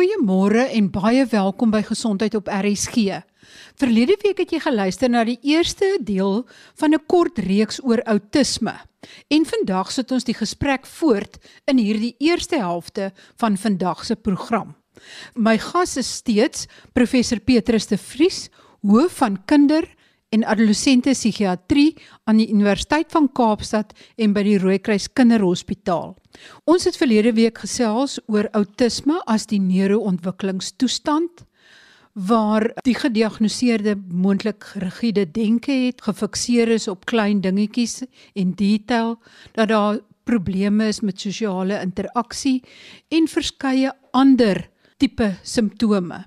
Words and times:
Goeiemôre 0.00 0.62
en 0.72 0.86
baie 0.88 1.26
welkom 1.28 1.68
by 1.74 1.82
Gesondheid 1.84 2.32
op 2.38 2.46
RSG. 2.48 3.18
Verlede 3.76 4.14
week 4.22 4.38
het 4.40 4.54
jy 4.54 4.60
geluister 4.64 5.10
na 5.12 5.26
die 5.28 5.36
eerste 5.44 5.98
deel 6.00 6.46
van 6.80 6.94
'n 6.96 7.04
kort 7.04 7.36
reeks 7.36 7.82
oor 7.84 8.00
outisme. 8.08 8.72
En 9.28 9.44
vandag 9.44 9.92
sit 9.92 10.10
ons 10.10 10.24
die 10.24 10.34
gesprek 10.34 10.86
voort 10.86 11.36
in 11.66 11.76
hierdie 11.76 12.14
eerste 12.18 12.56
helfte 12.56 13.12
van 13.36 13.58
vandag 13.58 14.04
se 14.04 14.16
program. 14.16 14.74
My 15.34 15.58
gas 15.58 15.96
is 15.96 16.08
steeds 16.08 16.66
professor 16.94 17.38
Petrus 17.38 17.86
de 17.86 17.98
Vries, 17.98 18.48
hoof 18.80 19.12
van 19.12 19.44
kinder- 19.44 19.94
en 20.30 20.44
adolessente 20.46 21.10
psigiatrie 21.10 21.96
aan 22.24 22.38
die 22.38 22.48
Universiteit 22.52 23.10
van 23.10 23.28
Kaapstad 23.34 23.92
en 24.16 24.34
by 24.34 24.44
die 24.46 24.58
Rooikruis 24.62 25.08
Kinderhospitaal. 25.12 26.14
Ons 26.70 26.86
het 26.86 26.98
verlede 26.98 27.34
week 27.34 27.58
gesels 27.64 28.18
oor 28.30 28.48
outisme 28.54 29.18
as 29.26 29.48
die 29.50 29.60
neuroontwikkelingstoestand 29.62 31.44
waar 32.14 32.66
die 32.86 32.94
gediagnoseerde 32.98 33.96
moontlik 34.10 34.66
rigiede 34.82 35.26
denke 35.30 35.72
het, 35.86 36.02
gefikseer 36.02 36.70
is 36.74 36.88
op 36.90 37.06
klein 37.10 37.40
dingetjies 37.40 38.02
en 38.34 38.54
detail, 38.58 39.16
dat 39.54 39.70
daar 39.70 40.00
probleme 40.26 40.90
is 40.90 41.00
met 41.00 41.20
sosiale 41.20 41.78
interaksie 41.82 42.60
en 43.10 43.30
verskeie 43.30 43.92
ander 44.12 44.68
tipe 44.98 45.32
simptome. 45.42 46.26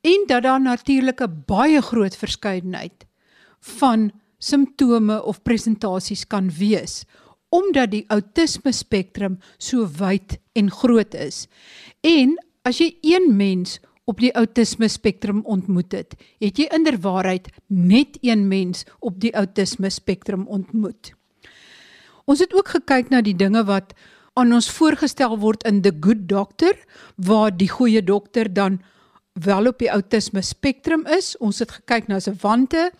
En 0.00 0.24
dat 0.26 0.42
daar 0.42 0.60
natuurlik 0.60 1.20
'n 1.20 1.44
baie 1.46 1.80
groot 1.80 2.16
verskeidenheid 2.16 3.09
van 3.60 4.10
simptome 4.38 5.22
of 5.22 5.42
presentasies 5.42 6.26
kan 6.26 6.50
wees 6.50 7.04
omdat 7.50 7.90
die 7.90 8.04
outisme 8.14 8.70
spektrum 8.72 9.40
so 9.58 9.82
wyd 9.98 10.38
en 10.54 10.70
groot 10.70 11.14
is. 11.18 11.48
En 12.06 12.36
as 12.62 12.78
jy 12.78 12.92
een 13.02 13.32
mens 13.36 13.80
op 14.10 14.20
die 14.22 14.30
outisme 14.38 14.88
spektrum 14.90 15.42
ontmoet 15.42 15.94
het, 15.94 16.14
het 16.42 16.58
jy 16.58 16.68
inderwaarheid 16.74 17.50
net 17.66 18.18
een 18.22 18.46
mens 18.50 18.84
op 19.00 19.18
die 19.22 19.32
outisme 19.36 19.90
spektrum 19.90 20.46
ontmoet. 20.46 21.12
Ons 22.30 22.42
het 22.42 22.54
ook 22.54 22.70
gekyk 22.76 23.10
na 23.10 23.22
die 23.22 23.34
dinge 23.34 23.64
wat 23.66 23.94
aan 24.38 24.54
ons 24.54 24.70
voorgestel 24.70 25.34
word 25.42 25.66
in 25.66 25.82
The 25.82 25.92
Good 26.00 26.28
Doctor 26.30 26.76
waar 27.18 27.50
die 27.50 27.70
goeie 27.70 28.02
dokter 28.02 28.46
dan 28.46 28.78
wel 29.32 29.66
op 29.66 29.78
die 29.78 29.92
outisme 29.92 30.42
spektrum 30.42 31.06
is. 31.06 31.36
Ons 31.38 31.58
het 31.58 31.70
gekyk 31.70 32.08
na 32.08 32.20
se 32.20 32.34
wante 32.40 32.90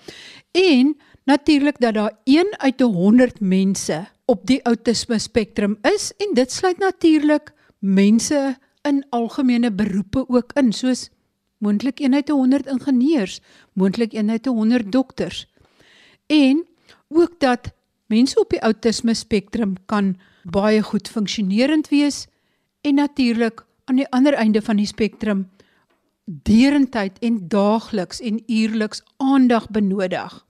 en 0.52 0.96
natuurlik 1.24 1.80
dat 1.80 1.94
daar 1.94 2.16
1 2.24 2.58
uit 2.58 2.80
100 2.80 3.40
mense 3.40 4.06
op 4.24 4.46
die 4.46 4.64
outisme 4.64 5.18
spektrum 5.18 5.78
is 5.82 6.12
en 6.16 6.34
dit 6.34 6.52
sluit 6.52 6.78
natuurlik 6.78 7.52
mense 7.78 8.56
in 8.82 9.04
algemene 9.10 9.72
beroepe 9.72 10.24
ook 10.28 10.52
in 10.52 10.72
soos 10.72 11.08
moontlik 11.58 12.00
1 12.00 12.14
uit 12.14 12.28
100 12.28 12.66
ingenieurs, 12.66 13.40
moontlik 13.72 14.12
1 14.12 14.30
uit 14.30 14.46
100 14.46 14.92
dokters. 14.92 15.46
En 16.26 16.66
ook 17.08 17.40
dat 17.40 17.72
mense 18.06 18.40
op 18.40 18.50
die 18.50 18.62
outisme 18.62 19.14
spektrum 19.14 19.74
kan 19.86 20.16
baie 20.42 20.82
goed 20.82 21.08
funksionerend 21.08 21.88
wees 21.88 22.26
en 22.80 22.94
natuurlik 22.94 23.64
aan 23.84 23.96
die 23.96 24.08
ander 24.08 24.34
einde 24.34 24.62
van 24.62 24.76
die 24.76 24.86
spektrum 24.86 25.48
derendtyd 26.30 27.18
en 27.26 27.40
daagliks 27.50 28.20
en 28.20 28.38
uierliks 28.46 29.02
aandag 29.16 29.68
benodig. 29.74 30.46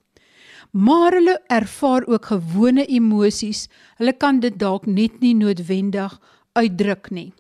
Maar 0.71 1.13
hulle 1.13 1.41
ervaar 1.47 2.07
ook 2.07 2.31
gewone 2.31 2.85
emosies. 2.87 3.67
Hulle 3.97 4.13
kan 4.13 4.41
dit 4.41 4.59
dalk 4.59 4.87
net 4.87 5.21
nie 5.21 5.35
noodwendig 5.35 6.19
uitdruk 6.53 7.11
nie. 7.11 7.33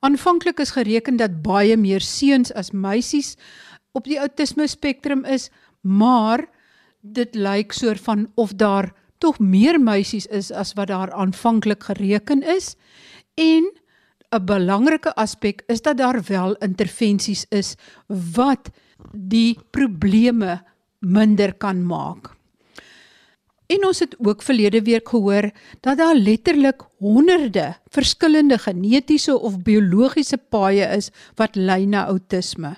Aanvanklik 0.00 0.60
is 0.62 0.76
gereken 0.76 1.16
dat 1.16 1.42
baie 1.42 1.76
meer 1.76 2.00
seuns 2.00 2.52
as 2.54 2.70
meisies 2.70 3.34
op 3.92 4.06
die 4.06 4.20
outisme 4.20 4.68
spektrum 4.68 5.24
is, 5.24 5.48
maar 5.80 6.44
dit 7.00 7.34
lyk 7.34 7.72
soort 7.72 8.00
van 8.00 8.28
of 8.34 8.54
daar 8.54 8.92
tog 9.18 9.38
meer 9.38 9.80
meisies 9.80 10.26
is 10.26 10.52
as 10.52 10.74
wat 10.78 10.92
daar 10.92 11.10
aanvanklik 11.12 11.82
gereken 11.90 12.42
is 12.42 12.76
en 13.34 13.66
'n 14.30 14.44
belangrike 14.44 15.14
aspek 15.14 15.62
is 15.66 15.82
dat 15.82 15.96
daar 15.96 16.20
wel 16.28 16.56
intervensies 16.56 17.46
is 17.48 17.74
wat 18.34 18.70
die 19.12 19.58
probleme 19.70 20.62
minder 20.98 21.54
kan 21.54 21.86
maak. 21.86 22.36
En 23.68 23.84
ons 23.86 23.98
het 24.00 24.16
ook 24.18 24.42
verlede 24.42 24.82
week 24.82 25.08
gehoor 25.08 25.50
dat 25.80 25.98
daar 25.98 26.16
letterlik 26.16 26.82
honderde 26.98 27.76
verskillende 27.92 28.58
genetiese 28.58 29.38
of 29.38 29.62
biologiese 29.62 30.38
paaie 30.38 30.86
is 30.96 31.10
wat 31.36 31.56
lei 31.56 31.86
na 31.86 32.06
outisme. 32.06 32.76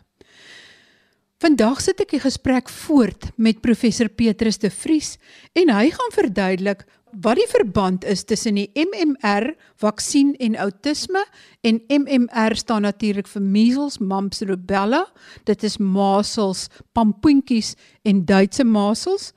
Vandag 1.41 1.79
sit 1.81 2.03
ek 2.05 2.11
die 2.13 2.21
gesprek 2.21 2.69
voort 2.69 3.31
met 3.41 3.63
professor 3.65 4.11
Petrus 4.13 4.59
de 4.61 4.69
Vries 4.69 5.15
en 5.57 5.71
hy 5.73 5.87
gaan 5.95 6.13
verduidelik 6.13 6.83
wat 7.25 7.39
die 7.41 7.47
verband 7.49 8.05
is 8.05 8.27
tussen 8.29 8.59
die 8.61 8.67
MMR 8.77 9.47
vaksin 9.81 10.35
en 10.37 10.59
outisme 10.61 11.23
en 11.65 11.79
MMR 11.89 12.59
staan 12.61 12.85
natuurlik 12.85 13.31
vir 13.33 13.47
measles, 13.57 13.97
mumps, 14.05 14.45
rubella. 14.45 15.07
Dit 15.49 15.65
is 15.65 15.79
masels, 15.81 16.67
pampoentjies 16.93 17.73
en 18.05 18.21
Duitse 18.29 18.67
masels. 18.69 19.31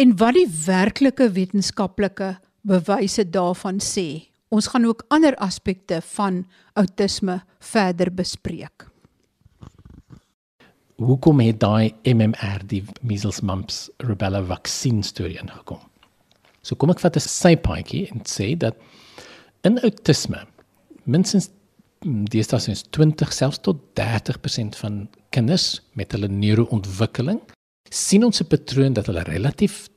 En 0.00 0.16
wat 0.16 0.38
die 0.40 0.48
werklike 0.48 1.28
wetenskaplike 1.36 2.38
bewyse 2.64 3.26
daarvan 3.28 3.82
sê. 3.84 4.32
Ons 4.48 4.72
gaan 4.72 4.88
ook 4.88 5.04
ander 5.12 5.36
aspekte 5.36 6.00
van 6.16 6.46
outisme 6.80 7.42
verder 7.60 8.08
bespreek. 8.08 8.89
Hoekom 11.00 11.40
het 11.40 11.62
daai 11.62 11.94
MMR 12.04 12.60
die 12.68 12.82
measles, 13.00 13.40
mumps, 13.40 13.86
rubella 14.04 14.42
vaksin 14.44 15.00
storie 15.02 15.38
ingekom? 15.40 15.80
So 16.60 16.76
kom 16.76 16.92
ek 16.92 17.00
vat 17.00 17.16
'n 17.16 17.24
sypaadjie 17.24 18.10
en 18.12 18.20
sê 18.28 18.52
dat 18.56 18.76
in 19.64 19.80
outisme 19.80 20.44
minstens 21.04 21.48
mm, 22.04 22.26
deesdae 22.28 22.70
is 22.70 22.84
20 22.92 23.32
selfs 23.32 23.58
tot 23.64 23.80
30% 23.96 24.76
van 24.76 25.08
kinders 25.30 25.80
met 25.94 26.12
hulle 26.12 26.28
neuroontwikkeling 26.28 27.40
sien 27.88 28.24
ons 28.24 28.40
'n 28.40 28.46
patroon 28.46 28.92
dat 28.92 29.06
hulle 29.06 29.22
relatief 29.24 29.88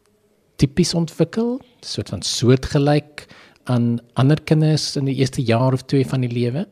tipies 0.55 0.93
ontwikkel, 0.93 1.59
soort 1.81 2.09
van 2.09 2.21
soortgelyk 2.21 3.27
aan 3.63 3.99
ander 4.13 4.41
kinders 4.41 4.95
in 4.95 5.05
die 5.05 5.15
eerste 5.15 5.41
jaar 5.41 5.73
of 5.73 5.83
2 5.83 6.05
van 6.05 6.21
die 6.21 6.31
lewe. 6.31 6.67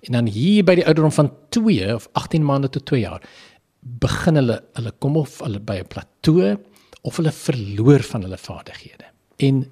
En 0.00 0.12
dan 0.12 0.26
hier 0.26 0.64
by 0.64 0.74
die 0.74 0.86
ouderdom 0.86 1.12
van 1.12 1.32
2 1.48 1.94
of 1.94 2.08
18 2.12 2.44
maande 2.44 2.68
tot 2.68 2.86
2 2.86 3.00
jaar 3.00 3.22
begin 3.86 4.40
hulle 4.40 4.60
hulle 4.78 4.92
kom 4.98 5.16
of 5.16 5.38
hulle 5.44 5.60
by 5.60 5.78
'n 5.80 5.92
plateau 5.92 6.56
of 7.02 7.16
hulle 7.16 7.32
verloor 7.32 8.02
van 8.02 8.22
hulle 8.22 8.38
vaardighede 8.38 9.06
en 9.44 9.62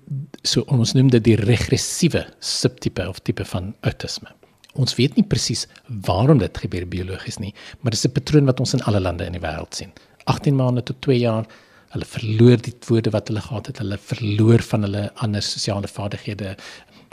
so 0.45 0.65
ons 0.73 0.93
noem 0.97 1.11
dit 1.13 1.25
die 1.25 1.37
regressiewe 1.41 2.25
subtipe 2.45 3.05
of 3.09 3.21
tipe 3.25 3.45
van 3.49 3.73
autisme. 3.89 4.29
Ons 4.75 4.97
weet 4.99 5.15
nie 5.17 5.25
presies 5.25 5.67
waarom 6.07 6.41
dit 6.43 6.59
gebeur 6.65 6.87
biologies 6.91 7.39
nie, 7.41 7.55
maar 7.81 7.95
dit 7.95 8.01
is 8.01 8.07
'n 8.07 8.13
patroon 8.13 8.47
wat 8.47 8.61
ons 8.61 8.75
in 8.75 8.83
alle 8.83 9.01
lande 9.01 9.25
in 9.25 9.33
die 9.33 9.41
wêreld 9.41 9.75
sien. 9.75 9.93
18 10.27 10.57
maande 10.57 10.83
tot 10.83 11.01
2 11.01 11.19
jaar, 11.19 11.47
hulle 11.91 12.05
verloor 12.05 12.57
die 12.57 12.75
woorde 12.89 13.11
wat 13.11 13.29
hulle 13.29 13.41
gehad 13.41 13.67
het, 13.67 13.79
hulle 13.79 13.99
verloor 13.99 14.63
van 14.63 14.83
hulle 14.83 15.13
ander 15.15 15.43
sosiale 15.43 15.89
vaardighede, 15.89 16.57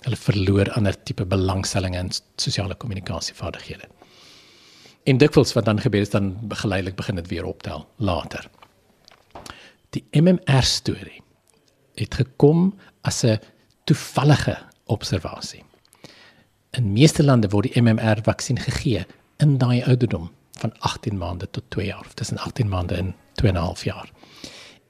hulle 0.04 0.16
verloor 0.16 0.72
ander 0.72 0.96
tipe 1.04 1.26
belangstelling 1.26 1.96
in 1.96 2.10
sosiale 2.38 2.76
kommunikasievaardighede. 2.76 3.88
En 5.04 5.18
dikwels 5.18 5.54
wat 5.54 5.66
dan 5.66 5.82
gebeur 5.82 6.02
is 6.02 6.10
dan 6.14 6.38
geleidelik 6.50 6.96
begin 6.96 7.16
dit 7.16 7.28
weer 7.28 7.46
optel 7.46 7.88
later. 7.96 8.50
Die 9.90 10.04
MMR 10.12 10.64
storie 10.64 11.22
het 11.96 12.16
gekom 12.16 12.78
as 13.02 13.24
'n 13.24 13.40
toevallige 13.84 14.58
observasie. 14.86 15.64
In 16.72 16.94
meeste 16.94 17.24
lande 17.24 17.50
word 17.50 17.74
die 17.74 17.82
MMR 17.82 18.22
vaksin 18.24 18.60
gegee 18.60 19.06
in 19.38 19.58
daai 19.58 19.84
ouderdom 19.84 20.32
van 20.52 20.74
18 20.80 21.18
maande 21.18 21.50
tot 21.50 21.64
2 21.70 21.86
jaar, 21.86 22.08
tussen 22.14 22.38
18 22.38 22.70
maande 22.70 22.96
en 22.96 23.16
2 23.34 23.52
en 23.52 23.58
'n 23.58 23.62
half 23.62 23.84
jaar. 23.84 24.12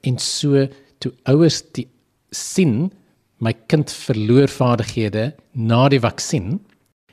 En 0.00 0.18
so 0.18 0.68
toe 0.98 1.12
ouers 1.22 1.62
die 1.72 1.88
sien 2.30 2.92
my 3.36 3.52
kind 3.66 3.92
verloor 3.92 4.48
vaardighede 4.48 5.34
na 5.52 5.88
die 5.88 6.00
vaksin, 6.00 6.60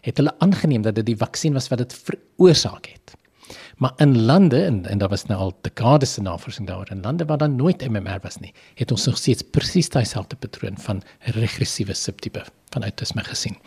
het 0.02 0.18
hulle 0.18 0.36
aangeneem 0.40 0.82
dat 0.82 0.96
dit 0.96 1.06
die 1.06 1.18
vaksin 1.18 1.54
was 1.54 1.68
wat 1.68 1.78
dit 1.78 1.94
veroorsaak 1.94 2.86
het. 2.86 3.16
Maar 3.80 3.94
in 3.98 4.22
lande 4.22 4.64
en 4.66 4.86
en 4.86 4.98
daar 4.98 5.10
was 5.10 5.26
nou 5.26 5.40
al 5.40 5.58
dekades 5.62 6.14
se 6.14 6.22
navorsing 6.22 6.68
daaroor 6.68 6.92
in 6.92 7.02
lande 7.02 7.26
waar 7.26 7.38
daar 7.38 7.50
nooit 7.50 7.90
MMR 7.90 8.20
was 8.22 8.38
nie, 8.38 8.54
het 8.76 8.92
ons 8.92 9.06
nog 9.06 9.18
steeds 9.18 9.44
presies 9.52 9.90
dieselfde 9.90 10.36
patroon 10.36 10.78
van 10.78 11.02
regressiewe 11.20 11.94
subtipe 11.94 12.44
van 12.70 12.84
autisme 12.84 13.24
gesien. 13.24 13.58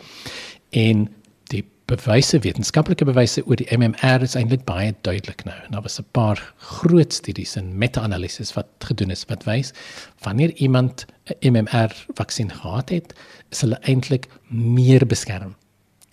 En 0.69 1.07
die 1.43 1.65
bewyse 1.85 2.39
wetenskaplike 2.39 3.05
bewyse 3.05 3.45
oor 3.45 3.55
die 3.55 3.77
MMR 3.77 4.21
is 4.21 4.35
eintlik 4.35 4.63
baie 4.65 4.93
duidelik 5.01 5.43
nou. 5.43 5.57
Daar 5.69 5.81
was 5.81 5.99
'n 5.99 6.05
paar 6.11 6.53
groot 6.57 7.13
studies 7.13 7.55
en 7.55 7.77
meta-analises 7.77 8.53
wat 8.53 8.67
gedoen 8.79 9.09
is 9.09 9.25
wat 9.25 9.43
wys 9.43 9.73
wanneer 10.19 10.51
iemand 10.51 11.05
'n 11.25 11.51
MMR 11.51 12.05
vaksin 12.13 12.51
gehad 12.51 12.89
het, 12.89 13.13
is 13.49 13.61
hulle 13.61 13.79
eintlik 13.81 14.27
meer 14.49 15.05
beskerm 15.05 15.55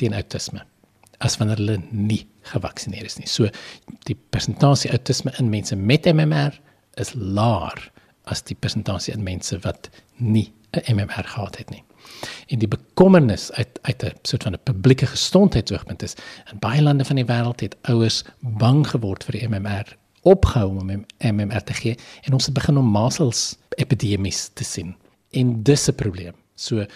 teen 0.01 0.17
autisme 0.17 0.65
as 1.21 1.37
wanneer 1.41 1.61
hulle 1.61 1.79
nie 1.93 2.23
gevaksinneer 2.49 3.05
is 3.05 3.19
nie. 3.21 3.29
So 3.29 3.51
die 4.09 4.17
persentasie 4.33 4.91
outisme 4.95 5.35
in 5.39 5.51
mense 5.53 5.77
met 5.77 6.09
MMR 6.09 6.57
is 7.01 7.13
laer 7.15 7.83
as 8.31 8.43
die 8.49 8.57
persentasie 8.57 9.13
in 9.15 9.27
mense 9.27 9.59
wat 9.67 9.91
nie 10.17 10.53
'n 10.73 10.97
MMR 10.97 11.27
gehad 11.27 11.59
het 11.59 11.71
nie. 11.71 11.85
En 12.49 12.59
die 12.59 12.69
bekommernis 12.69 13.53
uit 13.53 13.79
uit 13.83 14.05
'n 14.05 14.19
soort 14.23 14.43
van 14.43 14.53
'n 14.53 14.63
publieke 14.65 15.07
gesondheidsoogpunt 15.07 16.03
is 16.03 16.17
in 16.53 16.59
baie 16.59 16.83
lande 16.83 17.05
van 17.05 17.17
die 17.17 17.25
wêreld 17.25 17.61
het 17.61 17.77
ouers 17.83 18.25
bang 18.41 18.87
geword 18.87 19.25
vir 19.25 19.33
die 19.39 19.49
MMR 19.49 19.97
opgehou 20.23 20.79
om 20.79 21.07
MMR 21.19 21.65
te 21.65 21.75
gee 21.75 21.99
en 22.23 22.33
ons 22.33 22.47
het 22.47 22.55
begin 22.55 22.77
om 22.77 22.93
measles 22.93 23.57
epidemies 23.77 24.51
te 24.55 24.65
sien. 24.65 24.97
En 25.31 25.63
dis 25.63 25.89
'n 25.89 25.95
probleem. 25.95 26.35
So 26.55 26.87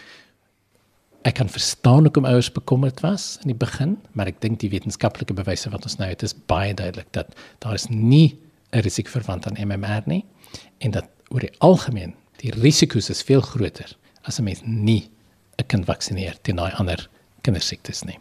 ek 1.25 1.39
kan 1.41 1.49
verstaan 1.49 2.05
hoekom 2.05 2.27
ouers 2.29 2.51
bekommerd 2.53 3.01
was 3.01 3.39
in 3.43 3.53
die 3.55 3.59
begin, 3.59 3.97
maar 4.13 4.29
ek 4.29 4.43
dink 4.45 4.61
die 4.61 4.69
wetenskaplike 4.73 5.35
bewyse 5.37 5.71
wat 5.73 5.87
ons 5.89 5.97
nou 5.97 6.11
het 6.11 6.23
is 6.27 6.37
baie 6.51 6.75
duidelik 6.77 7.09
dat 7.17 7.33
daar 7.65 7.75
is 7.75 7.89
nie 7.89 8.37
'n 8.73 8.83
risiko 8.85 9.11
verwant 9.11 9.47
aan 9.47 9.57
MMR 9.57 10.03
nie 10.07 10.25
en 10.79 10.91
dat 10.91 11.09
oor 11.31 11.41
die 11.41 11.55
algemeen 11.59 12.15
die 12.43 12.51
risiko's 12.51 13.11
is 13.11 13.23
veel 13.23 13.41
groter 13.41 13.97
as 14.23 14.39
'n 14.39 14.45
mens 14.45 14.61
nie 14.65 15.09
'n 15.59 15.67
kind 15.67 15.87
vaksineer 15.87 16.37
teen 16.43 16.57
daai 16.57 16.73
ander 16.79 17.09
kindersiektes 17.43 18.05
nie. 18.05 18.19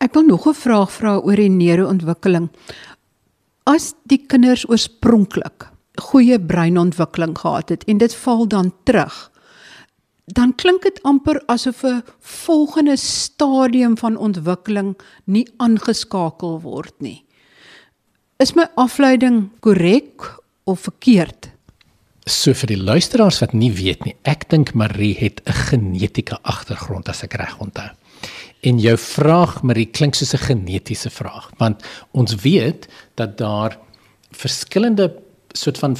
Ek 0.00 0.14
wil 0.14 0.26
nog 0.26 0.46
'n 0.46 0.54
vraag 0.54 0.90
vra 0.92 1.18
oor 1.18 1.36
die 1.36 1.48
neurontwikkeling. 1.48 2.50
As 3.64 3.94
die 4.04 4.26
kinders 4.26 4.68
oorspronklik 4.68 5.70
goeie 5.94 6.40
breinontwikkeling 6.40 7.38
gehad 7.38 7.68
het 7.68 7.84
en 7.84 7.98
dit 7.98 8.14
val 8.14 8.48
dan 8.48 8.72
terug, 8.84 9.30
dan 10.26 10.54
klink 10.54 10.82
dit 10.82 11.02
amper 11.02 11.42
asof 11.46 11.84
'n 11.84 12.02
volgende 12.20 12.96
stadium 12.96 13.98
van 13.98 14.16
ontwikkeling 14.16 14.96
nie 15.24 15.48
aangeskakel 15.56 16.60
word 16.60 16.94
nie. 16.98 17.24
Is 18.38 18.54
my 18.54 18.66
afleiding 18.74 19.50
korrek 19.60 20.40
of 20.64 20.80
verkeerd? 20.80 21.50
So 22.26 22.54
vir 22.54 22.66
die 22.66 22.82
luisteraars 22.82 23.38
wat 23.40 23.52
nie 23.52 23.72
weet 23.72 24.04
nie, 24.04 24.16
ek 24.24 24.48
dink 24.48 24.74
Marie 24.74 25.14
het 25.14 25.42
'n 25.44 25.52
genetiese 25.52 26.38
agtergrond 26.42 27.08
as 27.08 27.22
ek 27.22 27.34
reg 27.34 27.58
onthou. 27.60 27.90
En 28.62 28.78
jou 28.78 28.96
vraag 28.96 29.62
Marie 29.62 29.86
klink 29.86 30.14
soos 30.14 30.34
'n 30.34 30.38
genetiese 30.38 31.10
vraag, 31.10 31.50
want 31.58 31.84
ons 32.12 32.34
weet 32.34 32.88
dat 33.14 33.38
daar 33.38 33.78
verskillende 34.30 35.12
soort 35.52 35.78
van 35.78 35.96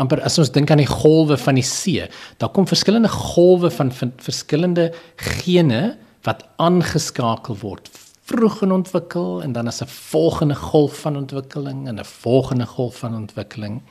amper 0.00 0.22
as 0.26 0.38
ons 0.38 0.50
dink 0.50 0.70
aan 0.70 0.82
die 0.82 0.90
golwe 0.90 1.36
van 1.38 1.54
die 1.54 1.66
see, 1.66 2.08
daar 2.38 2.50
kom 2.54 2.66
verskillende 2.66 3.08
golwe 3.08 3.70
van, 3.70 3.92
van 3.92 4.12
verskillende 4.16 4.92
gene 5.16 5.96
wat 6.26 6.42
aangeskakel 6.62 7.56
word 7.62 7.90
vroeg 8.24 8.62
in 8.64 8.72
ontwikkel 8.72 9.42
en 9.44 9.52
dan 9.52 9.68
as 9.68 9.82
'n 9.82 9.86
volgende 9.86 10.54
golf 10.54 11.00
van 11.00 11.16
ontwikkeling 11.16 11.88
en 11.88 12.00
'n 12.00 12.04
volgende 12.04 12.66
golf 12.66 12.96
van 12.98 13.14
ontwikkeling. 13.14 13.82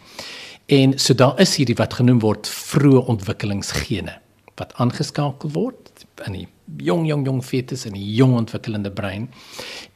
En 0.66 1.00
so 1.00 1.14
daar 1.14 1.40
is 1.40 1.56
hierdie 1.56 1.76
wat 1.76 1.94
genoem 1.94 2.20
word 2.20 2.48
vroeë 2.48 3.06
ontwikkelingsgene 3.06 4.20
wat 4.56 4.74
aangeskakel 4.74 5.50
word 5.52 6.06
in 6.26 6.34
die 6.34 6.48
jong 6.78 7.08
jong 7.08 7.26
jong 7.26 7.44
fetus 7.44 7.86
in 7.86 7.94
die 7.94 8.14
jong 8.16 8.36
ontwikkelende 8.36 8.92
brein. 8.92 9.30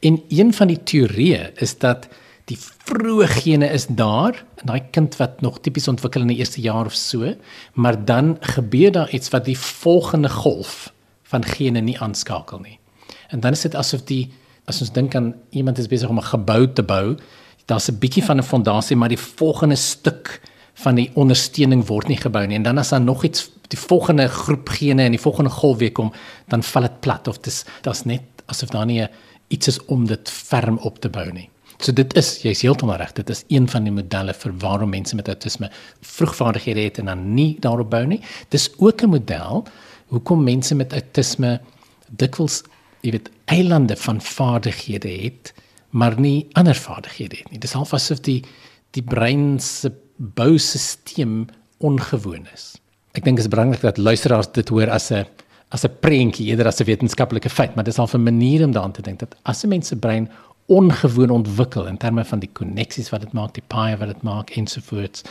En 0.00 0.22
een 0.28 0.52
van 0.54 0.66
die 0.66 0.82
teorieë 0.82 1.52
is 1.54 1.78
dat 1.78 2.08
die 2.48 2.56
vroeë 2.58 3.26
gene 3.42 3.68
is 3.76 3.86
daar 3.92 4.38
in 4.62 4.70
daai 4.70 4.80
kind 4.94 5.16
wat 5.20 5.42
nog 5.44 5.60
tipies 5.60 5.88
ontwikkel 5.90 6.24
in 6.24 6.32
die 6.32 6.38
eerste 6.40 6.62
jaar 6.64 6.88
of 6.88 6.96
so, 6.96 7.34
maar 7.74 7.98
dan 8.08 8.36
gebeur 8.56 8.92
daar 8.92 9.10
iets 9.12 9.32
wat 9.34 9.44
die 9.44 9.58
volgende 9.58 10.30
golf 10.32 10.92
van 11.28 11.44
gene 11.44 11.82
nie 11.84 11.98
aanskakel 12.00 12.62
nie. 12.64 12.78
En 13.28 13.40
dan 13.44 13.52
is 13.52 13.66
dit 13.66 13.76
asof 13.76 14.06
die 14.08 14.30
as 14.68 14.80
ons 14.84 14.92
dink 14.92 15.14
aan 15.16 15.34
iemand 15.56 15.78
is 15.78 15.88
besig 15.88 16.08
om 16.08 16.18
'n 16.18 16.32
gebou 16.32 16.72
te 16.72 16.82
bou, 16.82 17.16
daar's 17.66 17.88
'n 17.88 17.98
bietjie 17.98 18.24
van 18.24 18.38
'n 18.38 18.42
fondasie, 18.42 18.96
maar 18.96 19.08
die 19.08 19.24
volgende 19.36 19.76
stuk 19.76 20.40
van 20.74 20.94
die 20.94 21.10
ondersteuning 21.14 21.86
word 21.86 22.08
nie 22.08 22.16
gebou 22.16 22.46
nie 22.46 22.56
en 22.56 22.62
dan 22.62 22.78
as 22.78 22.88
daar 22.88 23.00
nog 23.00 23.24
iets 23.24 23.50
die 23.68 23.78
volgende 23.78 24.28
groep 24.28 24.68
gene 24.68 25.02
en 25.02 25.10
die 25.16 25.20
volgende 25.20 25.50
golf 25.50 25.78
weer 25.78 25.92
kom 25.92 26.12
dan 26.48 26.62
val 26.62 26.82
dit 26.82 27.00
plat 27.00 27.28
of 27.28 27.38
dis 27.38 27.64
daar's 27.82 28.04
net 28.04 28.22
asof 28.46 28.70
daar 28.70 28.86
nie 28.86 29.06
iets 29.48 29.68
is 29.68 29.84
om 29.84 30.06
dit 30.06 30.30
ferm 30.30 30.78
op 30.78 31.00
te 31.00 31.08
bou 31.08 31.32
nie. 31.32 31.48
So 31.78 31.92
dit 31.94 32.14
is 32.18 32.40
jy's 32.42 32.64
heeltemal 32.66 32.98
reg 32.98 33.12
dit 33.14 33.30
is 33.30 33.44
een 33.48 33.68
van 33.70 33.84
die 33.86 33.92
modelle 33.94 34.34
vir 34.34 34.54
waarom 34.64 34.90
mense 34.90 35.16
met 35.16 35.28
autisme 35.30 35.70
vroegvaardighede 36.00 36.80
het 36.80 36.98
en 36.98 37.12
dan 37.12 37.34
nie 37.34 37.56
daarop 37.60 37.90
bou 37.90 38.04
nie. 38.06 38.20
Dis 38.50 38.70
ook 38.78 39.02
'n 39.02 39.10
model 39.10 39.66
hoekom 40.08 40.44
mense 40.44 40.74
met 40.74 40.92
autisme 40.92 41.60
dikwels 42.08 42.62
jy 43.02 43.10
weet 43.10 43.30
eilande 43.44 43.96
van 43.96 44.20
vaardighede 44.20 45.08
het 45.08 45.54
maar 45.90 46.20
nie 46.20 46.46
ander 46.52 46.74
vaardighede 46.74 47.36
het 47.36 47.50
nie. 47.50 47.58
Dis 47.58 47.72
half 47.72 47.92
asof 47.92 48.20
die 48.20 48.42
die 48.90 49.02
brein 49.02 49.60
se 49.60 49.92
boustelsel 50.16 51.46
ongewoon 51.78 52.46
is. 52.54 52.76
Ek 53.12 53.24
dink 53.24 53.36
dit 53.36 53.44
is 53.44 53.52
belangrik 53.52 53.80
dat 53.80 53.98
luisteraars 53.98 54.52
dit 54.52 54.68
hoor 54.68 54.90
as 54.90 55.10
'n 55.12 55.26
as 55.70 55.84
'n 55.84 55.98
prentjie 56.00 56.46
eerder 56.46 56.66
as 56.66 56.80
'n 56.80 56.84
wetenskaplike 56.84 57.50
feit, 57.50 57.74
maar 57.74 57.84
dit 57.84 57.92
is 57.92 57.98
al 57.98 58.08
'n 58.12 58.22
manier 58.22 58.64
om 58.64 58.72
daaraan 58.72 58.92
te 58.92 59.02
dink 59.02 59.18
dat 59.18 59.36
as 59.42 59.64
'n 59.64 59.68
mens 59.68 59.88
se 59.88 59.96
brein 59.96 60.30
ongewoon 60.68 61.30
ontwikkel 61.30 61.86
in 61.88 61.96
terme 61.96 62.24
van 62.24 62.42
die 62.42 62.50
koneksies 62.52 63.08
wat 63.10 63.24
dit 63.24 63.32
maak, 63.32 63.54
die 63.56 63.64
paaie 63.72 63.96
wat 63.96 64.12
dit 64.12 64.22
maak 64.26 64.50
ensovoorts, 64.60 65.24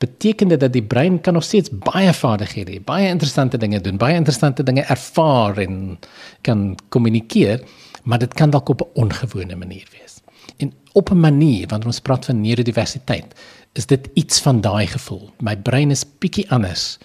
beteken 0.00 0.48
dit 0.48 0.60
dat 0.60 0.72
die 0.72 0.82
brein 0.82 1.20
kan 1.20 1.36
nog 1.36 1.44
steeds 1.44 1.70
baie 1.84 2.12
vaardighede 2.16 2.72
hê, 2.72 2.80
baie 2.84 3.10
interessante 3.12 3.60
dinge 3.60 3.80
doen, 3.84 4.00
baie 4.00 4.16
interessante 4.18 4.64
dinge 4.66 4.82
ervaar 4.90 5.60
en 5.62 5.98
kan 6.46 6.72
kommunikeer, 6.88 7.62
maar 8.02 8.18
dit 8.18 8.34
kan 8.34 8.50
dalk 8.50 8.72
op 8.72 8.82
'n 8.82 9.00
ongewone 9.04 9.56
manier 9.56 9.86
wees. 9.92 10.20
En 10.56 10.72
op 10.92 11.10
'n 11.10 11.20
manier 11.20 11.68
wanneer 11.68 11.86
ons 11.86 12.00
praat 12.00 12.24
van 12.24 12.40
neurodiversiteit, 12.40 13.34
is 13.72 13.86
dit 13.86 14.08
iets 14.14 14.40
van 14.40 14.60
daai 14.60 14.86
gevoel. 14.86 15.30
My 15.40 15.56
brein 15.56 15.90
is 15.90 16.04
bietjie 16.18 16.50
anders 16.50 16.98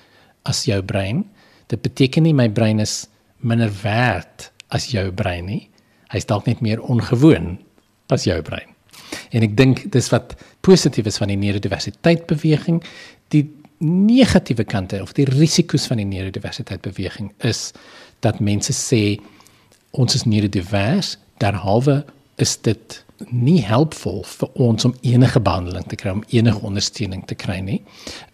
as 0.43 0.63
jou 0.63 0.81
brein. 0.81 1.25
Dit 1.67 1.81
beteken 1.81 2.23
nie 2.23 2.33
my 2.33 2.49
brein 2.49 2.79
is 2.79 3.07
minder 3.37 3.71
werd 3.81 4.51
as 4.67 4.91
jou 4.91 5.11
brein 5.11 5.45
nie. 5.45 5.69
Hy's 6.13 6.27
dalk 6.29 6.47
net 6.47 6.63
meer 6.63 6.81
ongewoon 6.81 7.57
as 8.13 8.25
jou 8.27 8.37
brein. 8.41 8.69
En 9.35 9.43
ek 9.43 9.55
dink 9.59 9.83
dis 9.91 10.09
wat 10.13 10.35
positief 10.65 11.07
is 11.09 11.19
van 11.19 11.31
die 11.31 11.39
neurodiversiteit 11.39 12.25
beweging. 12.29 12.81
Die 13.35 13.45
negatiewe 13.83 14.65
kante 14.65 15.01
of 15.03 15.13
die 15.17 15.27
risiko's 15.29 15.87
van 15.89 16.01
die 16.01 16.07
neurodiversiteit 16.07 16.81
beweging 16.85 17.31
is 17.45 17.71
dat 18.25 18.39
mense 18.41 18.73
sê 18.73 19.19
ons 19.97 20.15
is 20.17 20.25
neurodivers, 20.25 21.15
derhalwe 21.41 22.01
is 22.41 22.55
dit 22.65 23.03
nie 23.33 23.59
helpvol 23.65 24.21
vir 24.29 24.49
ons 24.61 24.85
om 24.85 24.93
enige 25.05 25.41
behandeling 25.41 25.85
te 25.89 25.97
kry 25.97 26.13
om 26.13 26.23
enige 26.33 26.61
ondersteuning 26.65 27.23
te 27.29 27.37
kry 27.37 27.57
nie. 27.65 27.79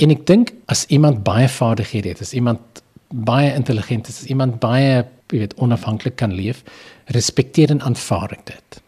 En 0.04 0.12
ek 0.12 0.26
dink 0.28 0.52
as 0.72 0.86
iemand 0.92 1.24
baie 1.28 1.48
vaardighede 1.52 2.14
het, 2.14 2.24
as 2.24 2.34
iemand 2.36 2.84
baie 3.14 3.54
intelligent 3.54 4.10
is, 4.12 4.24
as 4.24 4.32
iemand 4.32 4.60
baie, 4.64 5.04
jy 5.34 5.44
weet, 5.44 5.58
onafhanklik 5.62 6.16
kan 6.22 6.34
leef, 6.34 6.64
respekteer 7.16 7.74
en 7.74 7.82
aanvaar 7.82 8.38
ek 8.38 8.46
dit. 8.52 8.80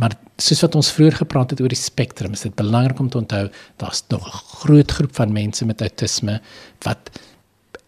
Maar 0.00 0.16
soos 0.40 0.62
wat 0.64 0.78
ons 0.78 0.92
vroeër 0.96 1.20
gepraat 1.20 1.52
het 1.52 1.60
oor 1.60 1.72
die 1.72 1.78
spektrum, 1.78 2.32
is 2.32 2.46
dit 2.46 2.56
belangrik 2.56 3.00
om 3.02 3.10
te 3.12 3.20
onthou 3.20 3.46
daar's 3.82 4.02
nog 4.08 4.26
'n 4.26 4.44
groot 4.62 4.90
groep 4.90 5.14
van 5.14 5.32
mense 5.32 5.64
met 5.66 5.80
autisme 5.80 6.40
wat 6.82 7.10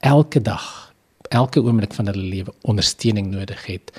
elke 0.00 0.40
dag 0.40 0.92
elke 1.30 1.62
oomblik 1.62 1.94
van 1.94 2.06
hulle 2.06 2.22
lewe 2.22 2.52
ondersteuning 2.62 3.30
nodig 3.30 3.66
het 3.66 3.92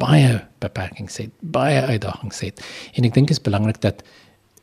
baie 0.00 0.40
beperkings 0.62 1.18
het, 1.20 1.32
baie 1.40 1.80
uitdagings 1.82 2.40
het. 2.40 2.62
En 2.94 3.04
ek 3.04 3.14
dink 3.16 3.30
dit 3.30 3.36
is 3.36 3.42
belangrik 3.42 3.80
dat 3.84 4.04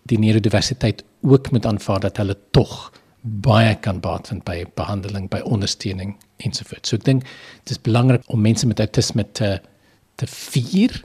die 0.07 0.19
neurodiversiteit 0.21 1.03
ook 1.27 1.51
moet 1.51 1.65
aanvaar 1.65 1.99
dat 2.07 2.17
hulle 2.21 2.37
tog 2.55 2.93
baie 3.21 3.75
kan 3.83 3.99
baat 3.99 4.29
vind 4.31 4.45
by 4.47 4.63
behandeling, 4.79 5.27
by 5.29 5.41
ondersteuning 5.43 6.15
ensovoorts. 6.45 6.89
So 6.89 6.99
ek 6.99 7.05
dink 7.07 7.25
dit 7.63 7.75
is 7.75 7.81
belangrik 7.81 8.25
om 8.33 8.41
mense 8.41 8.67
met 8.67 8.79
autisme 8.83 9.25
te 9.37 9.57
te 10.17 10.25
vier, 10.25 10.95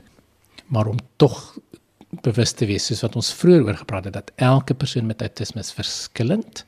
maar 0.73 0.87
om 0.89 0.97
tog 1.21 1.37
bewus 2.25 2.51
te 2.57 2.65
wees 2.65 2.87
soos 2.89 3.03
wat 3.05 3.15
ons 3.19 3.33
vroeër 3.37 3.67
oor 3.67 3.77
gepraat 3.77 4.07
het 4.09 4.15
dat 4.15 4.31
elke 4.41 4.73
persoon 4.73 5.05
met 5.05 5.21
autisme 5.21 5.61
is 5.61 5.73
verskillend 5.73 6.63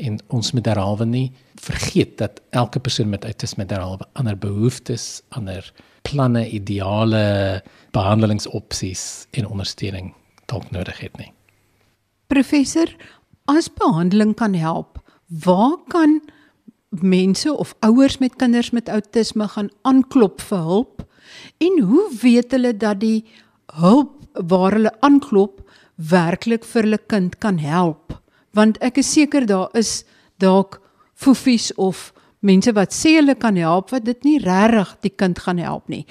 en 0.00 0.18
ons 0.32 0.52
moet 0.56 0.64
derhalwe 0.64 1.06
nie 1.08 1.26
vergeet 1.60 2.16
dat 2.20 2.40
elke 2.56 2.80
persoon 2.80 3.10
met 3.12 3.24
autisme 3.24 3.66
derhalwe 3.68 4.06
ander 4.12 4.36
behoeftes, 4.38 5.22
ander 5.36 5.64
planne, 6.08 6.46
ideale 6.48 7.60
behandelingsopsies 7.92 9.26
en 9.36 9.48
ondersteuning 9.48 10.12
dalk 10.52 10.70
nodig 10.72 11.00
het 11.04 11.16
nie. 11.20 11.32
Professor, 12.32 12.88
as 13.50 13.68
behandeling 13.68 14.34
kan 14.38 14.54
help, 14.54 14.98
waar 15.44 15.76
kan 15.92 16.20
mense 16.90 17.56
of 17.56 17.74
ouers 17.86 18.18
met 18.18 18.36
kinders 18.36 18.70
met 18.70 18.88
outisme 18.88 19.48
gaan 19.48 19.70
aanklop 19.82 20.40
vir 20.40 20.58
hulp? 20.58 21.04
En 21.58 21.80
hoe 21.86 22.06
weet 22.22 22.50
hulle 22.50 22.76
dat 22.76 23.00
die 23.00 23.24
hulp 23.80 24.16
waar 24.32 24.72
hulle 24.72 24.92
aanklop 25.00 25.62
werklik 25.94 26.64
vir 26.64 26.82
hulle 26.82 27.02
kind 27.06 27.38
kan 27.38 27.58
help? 27.58 28.16
Want 28.56 28.80
ek 28.82 28.98
is 28.98 29.12
seker 29.12 29.46
daar 29.46 29.70
is 29.78 30.02
dalk 30.42 30.80
foefies 31.14 31.70
of 31.76 32.10
mense 32.40 32.72
wat 32.72 32.94
sê 32.96 33.18
hulle 33.18 33.36
kan 33.38 33.56
help 33.60 33.92
wat 33.94 34.06
dit 34.08 34.24
nie 34.24 34.38
regtig 34.42 34.96
die 35.04 35.14
kind 35.22 35.38
gaan 35.38 35.60
help 35.60 35.88
nie. 35.92 36.04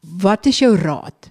Wat 0.00 0.46
is 0.46 0.62
jou 0.62 0.74
raad? 0.78 1.30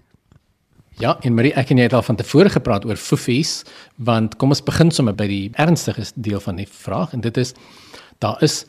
Ja, 1.01 1.15
en 1.25 1.33
Marie, 1.33 1.53
ek 1.57 1.71
en 1.73 1.79
jy 1.79 1.87
het 1.87 1.95
al 1.97 2.05
van 2.05 2.19
tevore 2.19 2.51
gepraat 2.53 2.83
oor 2.85 2.99
foffies, 2.99 3.63
want 3.97 4.35
kom 4.37 4.51
ons 4.53 4.61
begin 4.61 4.91
sommer 4.93 5.15
by 5.17 5.25
die 5.31 5.45
ernstige 5.59 6.03
deel 6.13 6.43
van 6.43 6.59
die 6.61 6.67
vraag 6.69 7.15
en 7.15 7.23
dit 7.25 7.39
is 7.41 7.55
daar 8.21 8.37
is 8.45 8.65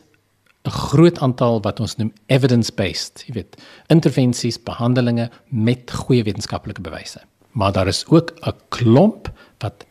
'n 0.64 0.70
groot 0.70 1.18
aantal 1.18 1.60
wat 1.60 1.80
ons 1.80 1.96
noem 1.96 2.12
evidence-based, 2.26 3.24
jy 3.26 3.32
weet, 3.34 3.56
intervensies, 3.86 4.62
behandelings 4.62 5.28
met 5.48 5.90
goeie 5.90 6.22
wetenskaplike 6.22 6.80
bewyse. 6.80 7.20
Maar 7.52 7.72
daar 7.72 7.88
is 7.88 8.06
ook 8.06 8.32
'n 8.46 8.54
klomp 8.68 9.32
wat 9.58 9.84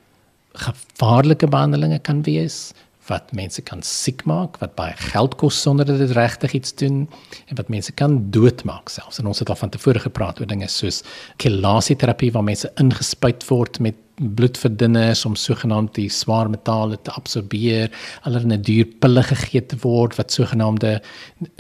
gevaarlike 0.54 1.48
behandelings 1.48 2.02
kan 2.02 2.22
wees 2.22 2.74
wat 3.08 3.32
mense 3.34 3.62
kan 3.62 3.82
siek 3.82 4.24
maak, 4.30 4.60
wat 4.62 4.76
baie 4.78 4.94
geld 5.12 5.36
kos 5.42 5.62
sonder 5.62 5.86
dat 5.86 5.98
dit 5.98 6.14
regtig 6.16 6.54
iets 6.54 6.76
doen 6.76 7.10
en 7.48 7.56
wat 7.56 7.72
mense 7.74 7.92
kan 7.92 8.20
doodmaak 8.32 8.90
selfs. 8.90 9.20
En 9.20 9.28
ons 9.32 9.40
het 9.40 9.50
al 9.50 9.56
van 9.56 9.70
tevore 9.70 10.00
gepraat 10.00 10.40
oor 10.40 10.48
dinge 10.48 10.68
soos 10.68 11.02
chelasieterapie 11.38 12.32
waar 12.32 12.44
mense 12.44 12.72
ingespuit 12.76 13.48
word 13.50 13.80
met 13.80 13.96
bloedverdunners 14.22 15.26
om 15.26 15.36
sogenaamd 15.36 15.96
die 15.98 16.10
swaar 16.14 16.50
metale 16.50 16.98
te 17.02 17.14
absorbeer, 17.18 17.92
allerlei 18.28 18.60
duur 18.62 18.90
pille 19.04 19.24
gegee 19.24 19.66
te 19.66 19.80
word 19.84 20.16
wat 20.20 20.32
sogenaamde 20.32 20.98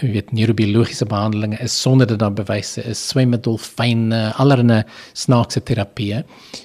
weet 0.01 0.31
neurobiologiese 0.31 1.07
behandelings 1.09 1.61
is 1.61 1.77
sonder 1.81 2.07
dat 2.07 2.19
daar 2.19 2.35
bewyse 2.37 2.83
is, 2.83 3.01
swemmedolfyne, 3.09 4.23
allerlei 4.41 4.83
snaakse 5.13 5.63
terapieë. 5.63 6.23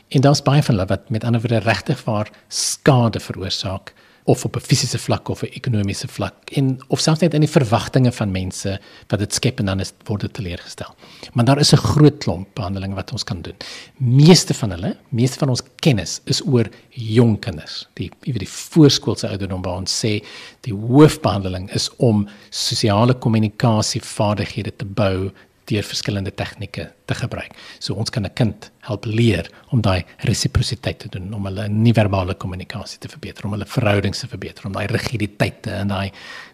En 0.08 0.24
daar's 0.24 0.44
baie 0.44 0.62
van 0.62 0.76
hulle 0.76 0.88
wat 0.90 1.10
met 1.10 1.24
ander 1.24 1.40
woorde 1.40 1.64
regtig 1.64 2.04
waar 2.04 2.30
skade 2.48 3.20
veroorsaak 3.20 3.94
of 4.26 4.44
op 4.44 4.56
'n 4.56 4.60
fisiese 4.60 4.98
vlak 4.98 5.28
of 5.28 5.42
'n 5.42 5.52
ekonomiese 5.52 6.08
vlak 6.08 6.50
en 6.50 6.78
of 6.88 7.00
selfs 7.00 7.20
net 7.20 7.34
in 7.34 7.40
die 7.40 7.50
verwagtinge 7.50 8.12
van 8.12 8.30
mense 8.30 8.80
wat 9.08 9.18
dit 9.18 9.34
skep 9.34 9.58
en 9.58 9.66
dan 9.66 9.80
is 9.80 9.92
word 10.04 10.20
dit 10.20 10.32
teleurgestel. 10.32 10.94
Maar 11.32 11.44
daar 11.44 11.58
is 11.58 11.72
'n 11.72 11.76
groot 11.76 12.18
klomp 12.18 12.48
behandelinge 12.54 12.94
wat 12.94 13.12
ons 13.12 13.24
kan 13.24 13.42
doen. 13.42 13.54
Meeste 13.96 14.54
van 14.54 14.70
hulle, 14.70 14.96
meeste 15.08 15.38
van 15.38 15.48
ons 15.48 15.62
kennis 15.74 16.20
is 16.24 16.42
oor 16.46 16.66
jong 16.90 17.38
kinders. 17.40 17.86
Die 17.94 18.10
weet 18.20 18.38
die 18.38 18.48
voorskoolse 18.48 19.28
ouderdom 19.28 19.62
waar 19.62 19.76
ons 19.76 20.04
sê 20.04 20.24
die 20.60 20.74
hoofbehandeling 20.74 21.70
is 21.70 21.90
om 21.96 22.28
sosiale 22.50 23.14
kommunikasie 23.14 24.02
vaardighede 24.02 24.76
te 24.76 24.84
bou 24.84 25.30
deur 25.66 25.82
verskillende 25.86 26.32
tegnieke 26.34 26.90
te 27.06 27.14
gebruik. 27.14 27.54
So 27.78 27.94
ons 27.94 28.10
kan 28.10 28.24
'n 28.24 28.34
kind 28.34 28.70
help 28.80 29.04
leer 29.04 29.50
om 29.70 29.80
daai 29.80 30.04
resiprositeit 30.18 30.98
te 30.98 31.08
doen, 31.08 31.34
om 31.34 31.44
hulle 31.44 31.68
nie-verbale 31.68 32.34
kommunikasie 32.34 32.98
te 32.98 33.08
verbeter, 33.08 33.44
om 33.44 33.52
hulle 33.52 33.66
verhoudings 33.66 34.18
te 34.18 34.28
verbeter, 34.28 34.66
om 34.66 34.72
daai 34.72 34.86
rigiditeite 34.86 35.70
en 35.70 35.88
daai 35.88 36.12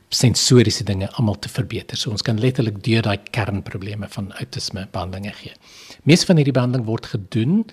sensoriese 0.08 0.84
dinge 0.84 1.08
almal 1.16 1.38
te 1.38 1.48
verbeter. 1.48 1.96
So 1.96 2.10
ons 2.10 2.22
kan 2.22 2.38
letterlik 2.38 2.82
deur 2.84 3.02
daai 3.02 3.18
kernprobleme 3.30 4.08
van 4.08 4.32
outisme 4.32 4.88
behandeling 4.92 5.34
gee. 5.34 5.52
Meeste 6.04 6.26
van 6.26 6.36
hierdie 6.36 6.52
behandeling 6.52 6.86
word 6.86 7.06
gedoen 7.06 7.64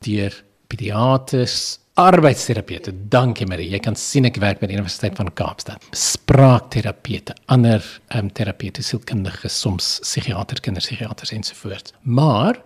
deur 0.00 0.44
pediaters 0.68 1.78
Arbeidsterapeute, 1.94 2.90
dankie 3.06 3.46
Marie. 3.46 3.68
Jy 3.70 3.78
kan 3.84 3.94
sien 3.94 4.26
ek 4.26 4.40
werk 4.42 4.58
by 4.58 4.66
die 4.66 4.74
Universiteit 4.74 5.14
van 5.14 5.28
Kaapstad. 5.38 5.84
Spraakterapeute, 5.94 7.36
ander 7.54 7.84
ehm 8.08 8.26
um, 8.26 8.30
terapeute, 8.34 8.82
sielkundiges, 8.82 9.54
soms 9.62 10.00
psigiaters, 10.02 10.64
kinderpsigiaters 10.64 11.30
ensovoorts. 11.36 11.94
Maar 12.02 12.58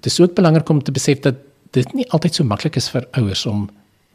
dit 0.00 0.08
is 0.08 0.16
ook 0.20 0.32
belangrik 0.38 0.72
om 0.72 0.80
te 0.80 0.94
besef 0.96 1.20
dat 1.20 1.44
dit 1.76 1.92
nie 1.92 2.08
altyd 2.16 2.40
so 2.40 2.48
maklik 2.48 2.80
is 2.80 2.88
vir 2.94 3.04
ouers 3.20 3.44
om 3.46 3.66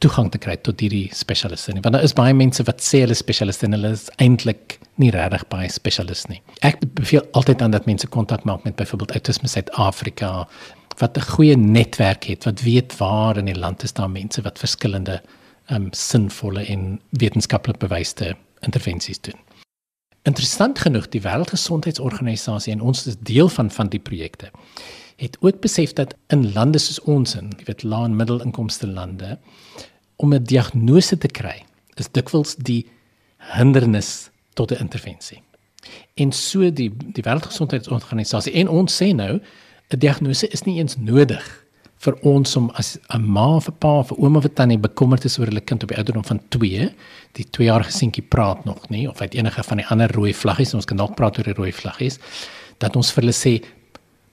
toegang 0.02 0.32
te 0.34 0.42
kry 0.42 0.58
tot 0.66 0.82
hierdie 0.82 1.06
spesialiste 1.14 1.74
nie. 1.74 1.84
Want 1.86 2.00
daar 2.00 2.06
is 2.10 2.18
baie 2.18 2.34
mense 2.34 2.66
wat 2.66 2.82
sê 2.82 3.04
hulle 3.06 3.14
is 3.14 3.22
spesialiste 3.22 3.70
en 3.70 3.78
hulle 3.78 3.94
is 3.94 4.08
eintlik 4.18 4.80
nie 4.98 5.12
regtig 5.14 5.46
baie 5.54 5.70
spesialiste 5.70 6.34
nie. 6.34 6.42
Ek 6.66 6.82
beveel 6.98 7.22
altyd 7.38 7.62
aan 7.62 7.78
dat 7.78 7.86
mense 7.90 8.10
kontak 8.14 8.46
maak 8.50 8.66
met 8.66 8.78
byvoorbeeld 8.82 9.14
Autisme 9.18 9.54
Suid-Afrika, 9.54 10.48
wat 10.98 11.18
'n 11.18 11.22
goeie 11.22 11.58
netwerk 11.58 12.24
het, 12.24 12.44
wat 12.44 12.62
weet 12.62 12.98
waar 12.98 13.38
in 13.38 13.46
die 13.46 13.60
land 13.60 13.84
is 13.84 13.94
daar 13.94 14.10
mense 14.10 14.42
wat 14.42 14.60
verskillende 14.60 15.22
um 15.70 15.88
sinvolle 15.92 16.66
en 16.66 17.02
wetenskaplik 17.10 17.78
bewyste 17.78 18.36
intervensies 18.60 19.22
doen. 19.22 19.40
Interessant 20.24 20.80
genoeg, 20.80 21.10
die 21.10 21.22
Wêreldgesondheidsorganisasie 21.22 22.74
en 22.74 22.82
ons 22.82 23.08
is 23.08 23.16
deel 23.20 23.50
van 23.50 23.72
van 23.72 23.90
die 23.90 24.00
projekte 24.00 24.52
het 25.18 25.38
ook 25.40 25.60
besef 25.60 25.94
dat 25.94 26.16
in 26.28 26.52
lande 26.54 26.78
soos 26.78 27.00
ons 27.10 27.36
in, 27.36 27.50
jy 27.58 27.66
weet, 27.66 27.84
lae 27.84 28.06
en 28.06 28.16
middelinkomste 28.16 28.88
lande 28.88 29.38
om 30.16 30.34
'n 30.34 30.44
diagnose 30.44 31.18
te 31.18 31.28
kry, 31.28 31.66
is 31.96 32.12
dikwels 32.12 32.56
die 32.56 32.86
hindernis 33.38 34.30
tot 34.54 34.72
'n 34.72 34.80
intervensie. 34.80 35.42
En 36.14 36.32
so 36.32 36.72
die 36.72 36.92
die 36.98 37.24
Wêreldgesondheidsorganisasie 37.24 38.54
en 38.54 38.68
ons 38.68 39.02
sê 39.02 39.16
nou 39.16 39.40
'n 39.90 40.00
diagnose 40.00 40.48
is 40.48 40.66
nie 40.66 40.80
eens 40.80 40.98
nodig 40.98 41.44
vir 42.04 42.18
ons 42.30 42.56
om 42.60 42.70
as 42.76 42.98
'n 43.10 43.22
ma 43.22 43.56
of 43.56 43.70
'n 43.70 43.78
pa 43.80 44.00
of 44.00 44.12
'n 44.12 44.20
ouma 44.22 44.38
of 44.38 44.46
'n 44.46 44.54
tannie 44.54 44.78
bekommerd 44.78 45.26
is 45.26 45.40
oor 45.40 45.48
hulle 45.48 45.62
kind 45.62 45.84
op 45.84 45.90
die 45.90 45.98
ouderdom 45.98 46.26
van 46.26 46.42
2, 46.50 46.94
die 47.34 47.46
2-jarige 47.46 47.92
seentjie 47.92 48.24
praat 48.24 48.66
nog 48.66 48.90
nie 48.90 49.10
of 49.10 49.22
uit 49.22 49.34
enige 49.34 49.64
van 49.64 49.78
die 49.78 49.88
ander 49.88 50.12
rooi 50.12 50.34
vlaggies, 50.34 50.74
ons 50.74 50.86
kan 50.86 50.98
dalk 50.98 51.16
praat 51.16 51.38
oor 51.38 51.44
die 51.44 51.54
rooi 51.54 51.72
vlaggies, 51.72 52.20
dat 52.78 52.96
ons 52.96 53.12
vir 53.12 53.24
hulle 53.24 53.34
sê 53.34 53.64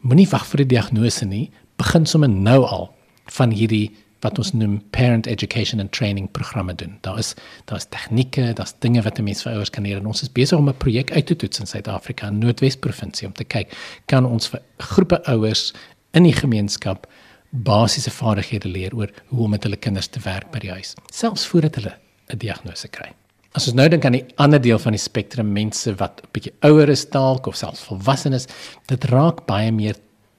moenie 0.01 0.29
wag 0.29 0.47
vir 0.47 0.57
die 0.65 0.77
diagnose 0.77 1.25
nie, 1.25 1.51
begin 1.77 2.07
sommer 2.07 2.29
nou 2.29 2.65
al 2.67 2.95
van 3.27 3.51
hierdie 3.51 3.91
wat 4.25 4.39
ons 4.41 4.53
noem 4.57 4.79
parent 4.97 5.29
education 5.31 5.81
and 5.81 5.93
training 5.93 6.31
programme 6.33 6.75
doen. 6.75 6.97
Daar 7.05 7.19
is 7.21 7.35
daar 7.69 7.79
is 7.83 7.89
tegnieke, 7.93 8.53
daar's 8.57 8.75
dinge 8.81 9.03
wat 9.03 9.19
'n 9.19 9.25
mens 9.25 9.43
vir 9.43 9.53
ouers 9.53 9.71
kan 9.71 9.85
leer 9.85 9.99
en 9.99 10.07
ons 10.07 10.23
is 10.23 10.33
besig 10.33 10.59
om 10.59 10.69
'n 10.69 10.77
projek 10.77 11.13
uit 11.13 11.27
te 11.27 11.37
toets 11.37 11.61
in 11.61 11.67
Suid-Afrika, 11.67 12.31
Noordwes 12.31 12.77
provinsie 12.77 13.27
om 13.27 13.33
te 13.33 13.45
kyk 13.45 13.77
kan 14.07 14.27
ons 14.27 14.49
vir 14.49 14.61
groepe 14.79 15.25
ouers 15.25 15.73
in 16.13 16.23
die 16.23 16.33
gemeenskap 16.33 17.07
basiese 17.51 18.11
vaardighede 18.11 18.69
leer 18.69 18.95
oor 18.95 19.11
hoe 19.27 19.45
om 19.45 19.51
met 19.51 19.63
hulle 19.63 19.77
kinders 19.77 20.07
te 20.07 20.21
werk 20.25 20.51
by 20.51 20.59
die 20.59 20.71
huis, 20.71 20.95
selfs 21.13 21.47
voordat 21.47 21.75
hulle 21.75 21.95
'n 22.33 22.39
diagnose 22.39 22.89
kry. 22.89 23.13
As 23.55 23.69
ons 23.69 23.77
nou 23.77 23.89
dink 23.89 24.05
aan 24.05 24.13
die 24.13 24.25
ander 24.43 24.61
deel 24.61 24.79
van 24.79 24.93
die 24.93 24.99
spektrum, 24.99 25.53
mense 25.53 25.95
wat 25.95 26.21
'n 26.23 26.29
bietjie 26.33 26.53
ouer 26.63 26.89
is 26.89 27.05
dalk 27.11 27.47
of 27.47 27.57
selfs 27.57 27.85
volwassenes, 27.85 28.49
dit 28.87 29.05
raak 29.05 29.47
baie 29.47 29.71
meer 29.73 29.95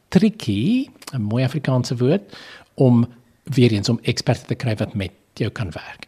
tricky, 0.10 0.90
'n 1.14 1.22
mooi 1.22 1.44
Afrikaanse 1.44 1.96
woord, 1.98 2.36
om 2.76 3.06
weer 3.54 3.72
eens 3.72 3.90
om 3.90 4.00
eksperte 4.04 4.46
te 4.46 4.56
kry 4.56 4.76
wat 4.76 4.94
met 4.94 5.12
jou 5.34 5.50
kan 5.52 5.72
werk. 5.76 6.08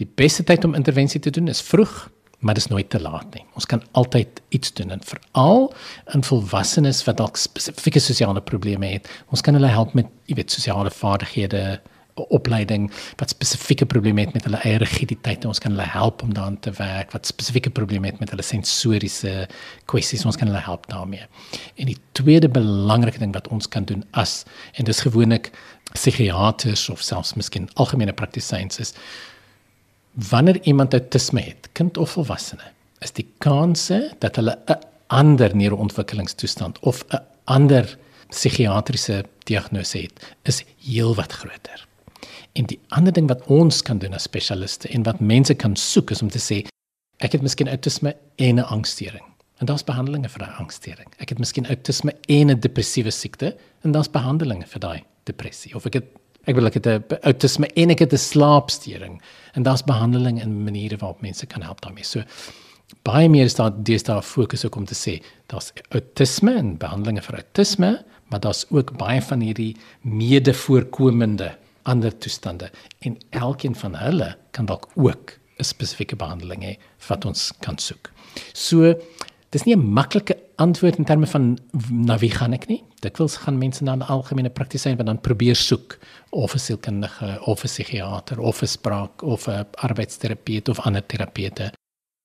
Die 0.00 0.08
beste 0.14 0.44
tyd 0.44 0.64
om 0.64 0.74
intervensie 0.74 1.20
te 1.20 1.30
doen 1.30 1.48
is 1.48 1.62
vroeg, 1.62 2.10
maar 2.38 2.54
dit 2.54 2.64
is 2.64 2.70
nooit 2.70 2.90
te 2.90 3.00
laat 3.00 3.34
nie. 3.34 3.44
Ons 3.54 3.66
kan 3.66 3.82
altyd 3.92 4.40
iets 4.48 4.72
doen 4.72 4.90
en 4.90 5.02
veral 5.02 5.70
in 6.12 6.24
volwassenes 6.24 7.04
wat 7.06 7.16
dalk 7.16 7.40
spesifieke 7.40 8.02
sosiale 8.02 8.42
probleme 8.42 8.90
het. 8.96 9.08
Ons 9.32 9.40
kan 9.40 9.56
hulle 9.56 9.70
help 9.72 9.94
met, 9.94 10.10
jy 10.28 10.36
weet, 10.40 10.52
sosiale 10.52 10.90
vaardighede, 10.92 11.80
opleiding 12.14 12.92
wat 13.18 13.32
spesifieke 13.32 13.86
probleme 13.86 14.20
het 14.20 14.32
met 14.32 14.44
hulle 14.46 14.60
eie 14.62 14.78
rigiditeit. 14.78 15.44
Ons 15.44 15.58
kan 15.58 15.74
hulle 15.74 15.86
help 15.88 16.22
om 16.22 16.34
daaraan 16.34 16.60
te 16.62 16.70
werk 16.78 17.10
wat 17.14 17.26
spesifieke 17.26 17.70
probleme 17.70 18.06
het 18.06 18.20
met 18.20 18.30
hulle 18.30 18.44
sensoriese 18.46 19.48
kwessies. 19.90 20.24
Ons 20.24 20.38
kan 20.38 20.50
hulle 20.50 20.62
help 20.62 20.86
daarmee. 20.92 21.26
En 21.74 21.90
die 21.90 21.98
tweede 22.12 22.48
belangrike 22.48 23.18
ding 23.18 23.34
wat 23.34 23.48
ons 23.48 23.68
kan 23.68 23.84
doen 23.88 24.04
as 24.12 24.42
en 24.74 24.86
dis 24.86 25.02
gewoonlik 25.06 25.50
psigiaters 25.94 26.88
of 26.90 27.02
selfs 27.02 27.34
miskien 27.38 27.68
algemene 27.80 28.12
praktisyns 28.12 28.80
is 28.82 28.94
wanneer 30.30 30.60
iemand 30.62 30.94
autisme 30.94 31.42
het, 31.42 31.68
kind 31.72 31.98
of 31.98 32.14
volwassene, 32.14 32.66
is 33.02 33.14
die 33.16 33.26
kanse 33.42 34.12
dat 34.22 34.36
hulle 34.36 34.54
'n 34.70 34.82
ander 35.06 35.56
neuroontwikkelingstoestand 35.56 36.78
of 36.78 37.04
'n 37.10 37.22
ander 37.44 37.98
psigiatriese 38.28 39.24
diagnose 39.44 39.98
het, 39.98 40.34
is 40.42 40.64
heelwat 40.78 41.32
groter. 41.32 41.86
En 42.52 42.66
die 42.66 42.80
ander 42.88 43.12
ding 43.12 43.28
wat 43.28 43.46
ons 43.46 43.82
kan 43.82 43.98
doen 43.98 44.14
as 44.14 44.22
spesialiste 44.22 44.88
en 44.88 45.02
wat 45.02 45.20
mense 45.20 45.54
kan 45.54 45.76
soek 45.76 46.10
is 46.10 46.22
om 46.22 46.28
te 46.28 46.38
sê 46.38 46.66
ek 47.18 47.32
het 47.32 47.42
miskien 47.42 47.68
autisme 47.68 48.16
en 48.36 48.54
'n 48.58 48.64
angsstoornis. 48.64 49.22
En 49.58 49.66
daar's 49.66 49.84
behandelinge 49.84 50.28
vir 50.28 50.38
daai 50.38 50.54
angsstoornis. 50.58 51.06
Ek 51.18 51.28
het 51.28 51.38
miskien 51.38 51.66
autisme 51.66 52.14
en 52.26 52.50
'n 52.50 52.60
depressiewe 52.60 53.10
siekte 53.10 53.56
en 53.82 53.92
daar's 53.92 54.10
behandelinge 54.10 54.66
vir 54.66 54.80
daai 54.80 55.02
depressie 55.24 55.74
of 55.74 55.86
ek 55.86 56.00
het 56.00 56.12
ek 56.44 56.58
wil 56.58 56.68
ek 56.68 56.74
het 56.74 56.86
'n 56.86 57.04
autisme 57.22 57.66
en 57.66 57.90
ek 57.90 57.98
het 58.04 58.12
'n 58.12 58.20
slaapstoring 58.20 59.22
en 59.54 59.62
daar's 59.62 59.84
behandeling 59.84 60.40
en 60.40 60.64
maniere 60.64 60.96
waarop 60.96 61.20
mense 61.20 61.46
kan 61.46 61.62
help 61.62 61.80
daarmee. 61.80 62.04
So 62.04 62.22
baie 63.02 63.28
meer 63.28 63.44
is 63.44 63.54
daar 63.54 63.72
daar 64.04 64.22
fokus 64.22 64.64
ook 64.64 64.76
om 64.76 64.84
te 64.84 64.94
sê 64.94 65.22
daar's 65.46 65.72
autisme 65.90 66.54
en 66.54 66.76
behandelinge 66.76 67.22
vir 67.22 67.34
autisme, 67.34 68.04
maar 68.28 68.40
daar's 68.40 68.66
ook 68.70 68.96
baie 68.96 69.22
van 69.22 69.40
hierdie 69.40 69.76
mede-voorkomende 70.00 71.56
ander 71.82 72.18
toestande 72.18 72.70
en 73.00 73.18
elkeen 73.30 73.74
van 73.74 73.94
hulle 73.94 74.36
kan 74.50 74.66
dalk 74.66 74.88
ook 74.94 75.38
'n 75.58 75.64
spesifieke 75.64 76.16
behandeling 76.16 76.62
hê 76.62 76.76
wat 77.08 77.24
ons 77.24 77.52
kan 77.60 77.78
soek. 77.78 78.10
So 78.52 78.94
dis 79.54 79.64
nie 79.66 79.76
'n 79.76 79.92
maklike 79.98 80.36
antwoord 80.56 80.98
in 80.98 81.04
terme 81.04 81.26
van 81.26 81.58
na 81.90 82.18
wie 82.18 82.30
gaan 82.30 82.52
ek 82.52 82.66
nie. 82.68 82.82
Dikwels 83.00 83.36
gaan 83.36 83.58
mense 83.58 83.84
na 83.84 83.94
'n 83.94 84.02
algemene 84.02 84.50
praktisyn 84.50 84.96
wat 84.96 85.06
dan 85.06 85.20
probeer 85.20 85.56
soek 85.56 85.98
of 86.30 86.54
'n 86.54 86.58
sielkundige 86.58 87.38
of 87.46 87.62
'n 87.64 87.68
psigiater 87.68 88.40
of 88.40 88.62
'n 88.62 88.66
spraak 88.66 89.22
of 89.22 89.48
'n 89.48 89.66
arbeidsterapeut 89.72 90.68
of 90.68 90.80
ander 90.80 91.06
terapeute. 91.06 91.72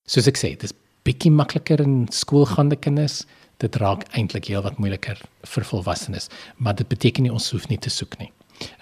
Soos 0.07 0.27
ek 0.27 0.37
sê, 0.37 0.57
dis 0.57 0.73
bietjie 1.03 1.31
makliker 1.31 1.79
in 1.79 2.07
skoolgaande 2.09 2.75
kinders. 2.75 3.25
dit 3.59 3.75
raak 3.75 4.05
eintlik 4.15 4.45
heel 4.45 4.61
wat 4.61 4.77
moeiliker 4.77 5.19
vir 5.43 5.63
volwassenes, 5.63 6.29
maar 6.57 6.75
dit 6.75 6.87
beteken 6.87 7.23
nie 7.23 7.31
ons 7.31 7.51
hoef 7.51 7.67
nie 7.67 7.77
te 7.77 7.89
soek 7.89 8.17
nie. 8.19 8.31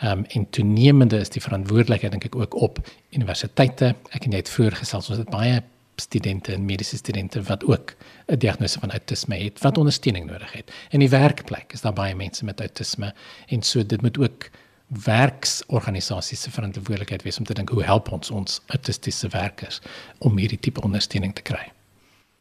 Ehm 0.02 0.20
um, 0.20 0.26
en 0.26 0.50
toenemende 0.50 1.18
is 1.18 1.30
die 1.30 1.42
verantwoordelikheid 1.42 2.12
dink 2.12 2.26
ek 2.26 2.36
ook 2.36 2.54
op 2.54 2.80
universiteite. 3.10 3.96
Ek 4.12 4.26
en 4.26 4.32
jy 4.32 4.38
het 4.38 4.50
vroeër 4.50 4.76
gesels 4.76 5.10
ons 5.10 5.18
het 5.18 5.30
baie 5.30 5.64
studente 6.02 6.54
en 6.54 6.66
mediese 6.66 6.98
studente 6.98 7.42
wat 7.44 7.66
ook 7.66 7.96
'n 8.28 8.38
diagnose 8.38 8.80
van 8.80 8.92
autisme 8.92 9.36
het 9.36 9.62
wat 9.62 9.78
ondersteuning 9.78 10.26
nodig 10.26 10.52
het. 10.52 10.72
In 10.90 11.00
die 11.00 11.10
werkplek 11.10 11.74
is 11.74 11.82
daar 11.82 11.94
baie 11.94 12.16
mense 12.16 12.46
met 12.46 12.60
autisme 12.60 13.14
en 13.48 13.62
so 13.62 13.86
dit 13.86 14.02
moet 14.02 14.18
ook 14.18 14.50
werksorganisasies 14.88 16.42
se 16.42 16.52
verantwoordelikheid 16.52 17.24
wees 17.24 17.38
om 17.38 17.46
te 17.46 17.54
dink 17.54 17.70
hoe 17.70 17.84
help 17.84 18.12
ons 18.12 18.32
ons 18.32 18.62
autistiese 18.66 19.28
werkers 19.28 19.82
om 20.18 20.38
hierdie 20.38 20.60
tipe 20.60 20.82
ondersteuning 20.82 21.36
te 21.36 21.42
kry. 21.42 21.72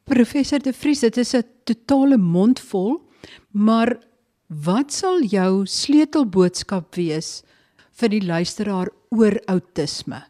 Professor 0.07 0.63
De 0.63 0.73
Vries, 0.73 1.01
dit 1.01 1.17
is 1.17 1.35
'n 1.35 1.45
totale 1.65 2.17
mondvol, 2.17 3.03
maar 3.51 3.99
wat 4.47 4.93
sal 4.93 5.23
jou 5.23 5.67
sleutelboodskap 5.67 6.95
wees 6.95 7.43
vir 7.91 8.09
die 8.09 8.23
luisteraar 8.23 8.89
oor 9.11 9.41
autisme? 9.47 10.23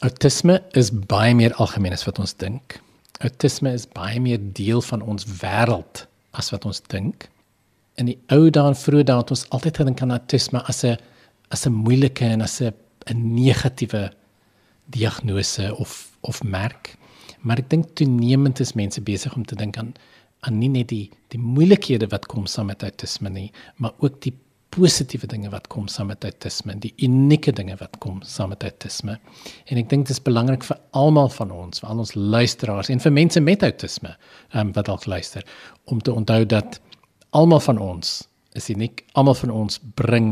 Autisme 0.00 0.62
is 0.72 0.88
baie 0.90 1.34
meer 1.36 1.52
algemeen 1.60 1.92
as 1.92 2.06
wat 2.08 2.18
ons 2.22 2.32
dink. 2.40 2.78
Autisme 3.20 3.68
is 3.76 3.82
baie 3.84 4.20
meer 4.24 4.40
deel 4.56 4.80
van 4.86 5.02
ons 5.04 5.26
wêreld 5.42 6.06
as 6.40 6.48
wat 6.54 6.64
ons 6.64 6.80
dink. 6.88 7.26
In 8.00 8.08
die 8.08 8.16
ou 8.32 8.46
dae 8.48 8.70
en 8.70 8.78
vroeë 8.80 9.04
dae 9.10 9.20
het 9.20 9.32
ons 9.34 9.44
altyd 9.52 9.82
gedink 9.82 10.00
aan 10.00 10.14
autisme 10.16 10.62
as 10.72 10.84
'n 10.84 10.96
as 11.52 11.66
'n 11.66 11.72
moeilike 11.84 12.24
en 12.24 12.40
as 12.40 12.62
'n 12.62 12.72
'n 13.12 13.34
negatiewe 13.34 14.10
diagnose 14.88 15.76
of 15.76 16.16
of 16.22 16.42
merk. 16.42 16.96
Maar 17.42 17.58
ek 17.58 17.68
dink 17.68 17.94
toenemend 17.94 18.60
is 18.60 18.72
mense 18.74 19.00
besig 19.00 19.36
om 19.36 19.44
te 19.44 19.56
dink 19.56 19.76
aan 19.76 19.92
aan 20.40 20.58
nie 20.58 20.68
net 20.68 20.88
die 20.88 21.10
die 21.28 21.38
moeilikhede 21.40 22.08
wat 22.08 22.26
kom 22.26 22.46
saam 22.46 22.66
met 22.66 22.82
autisme 22.82 23.28
nie, 23.28 23.52
maar 23.76 23.92
ook 23.98 24.22
die 24.22 24.32
positiewe 24.70 25.26
dinge 25.26 25.50
wat 25.50 25.66
kom 25.66 25.88
saam 25.90 26.10
met 26.12 26.24
autisme, 26.24 26.76
die 26.78 26.92
unieke 27.02 27.52
dinge 27.52 27.74
wat 27.80 27.98
kom 27.98 28.20
saam 28.22 28.52
met 28.54 28.62
autisme. 28.62 29.16
En 29.66 29.80
ek 29.80 29.88
dink 29.90 30.06
dit 30.06 30.14
is 30.14 30.22
belangrik 30.22 30.64
vir 30.66 30.78
almal 30.96 31.28
van 31.34 31.50
ons, 31.50 31.82
vir 31.82 31.90
al 31.90 32.04
ons 32.04 32.14
luisteraars 32.14 32.90
en 32.92 33.02
vir 33.02 33.14
mense 33.16 33.42
met 33.42 33.66
autisme, 33.66 34.14
ehm 34.52 34.70
um, 34.70 34.72
wat 34.76 34.86
dalk 34.86 35.06
luister, 35.10 35.44
om 35.90 36.00
te 36.00 36.14
onthou 36.14 36.44
dat 36.46 36.80
almal 37.30 37.60
van 37.60 37.78
ons 37.78 38.20
is 38.58 38.70
uniek, 38.70 39.04
almal 39.18 39.34
van 39.34 39.50
ons 39.50 39.80
bring 39.98 40.30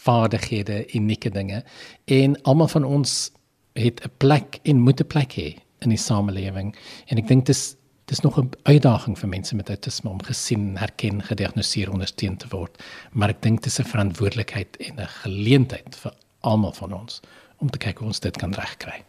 vaardighede, 0.00 0.84
unieke 0.96 1.30
dinge. 1.30 1.62
En 2.04 2.36
almal 2.48 2.68
van 2.68 2.84
ons 2.84 3.30
het 3.74 4.00
'n 4.04 4.12
plek 4.18 4.60
en 4.64 4.80
moet 4.80 5.00
'n 5.00 5.06
plek 5.06 5.32
hê 5.32 5.56
in 5.80 5.88
die 5.88 5.98
samelewing. 5.98 6.74
En 7.06 7.18
ek 7.18 7.28
dink 7.28 7.46
dis 7.46 7.76
dis 8.10 8.20
nog 8.20 8.38
'n 8.38 8.50
uitdaging 8.62 9.18
vir 9.18 9.28
mense 9.28 9.56
met 9.56 9.68
autisme 9.68 10.10
om 10.10 10.22
gesien, 10.22 10.76
herken, 10.76 11.22
gediagnoseer, 11.22 11.90
ondersteun 11.90 12.36
te 12.36 12.48
word, 12.50 12.82
maar 13.12 13.28
ek 13.28 13.42
dink 13.42 13.62
dis 13.62 13.78
'n 13.78 13.84
verantwoordelikheid 13.84 14.76
en 14.76 15.00
'n 15.00 15.06
geleentheid 15.22 15.96
vir 15.96 16.12
almal 16.40 16.72
van 16.72 16.92
ons 16.92 17.20
om 17.58 17.70
te 17.70 17.78
kyk 17.78 17.98
hoe 17.98 18.06
ons 18.06 18.20
dit 18.20 18.36
kan 18.36 18.52
regkry. 18.52 19.04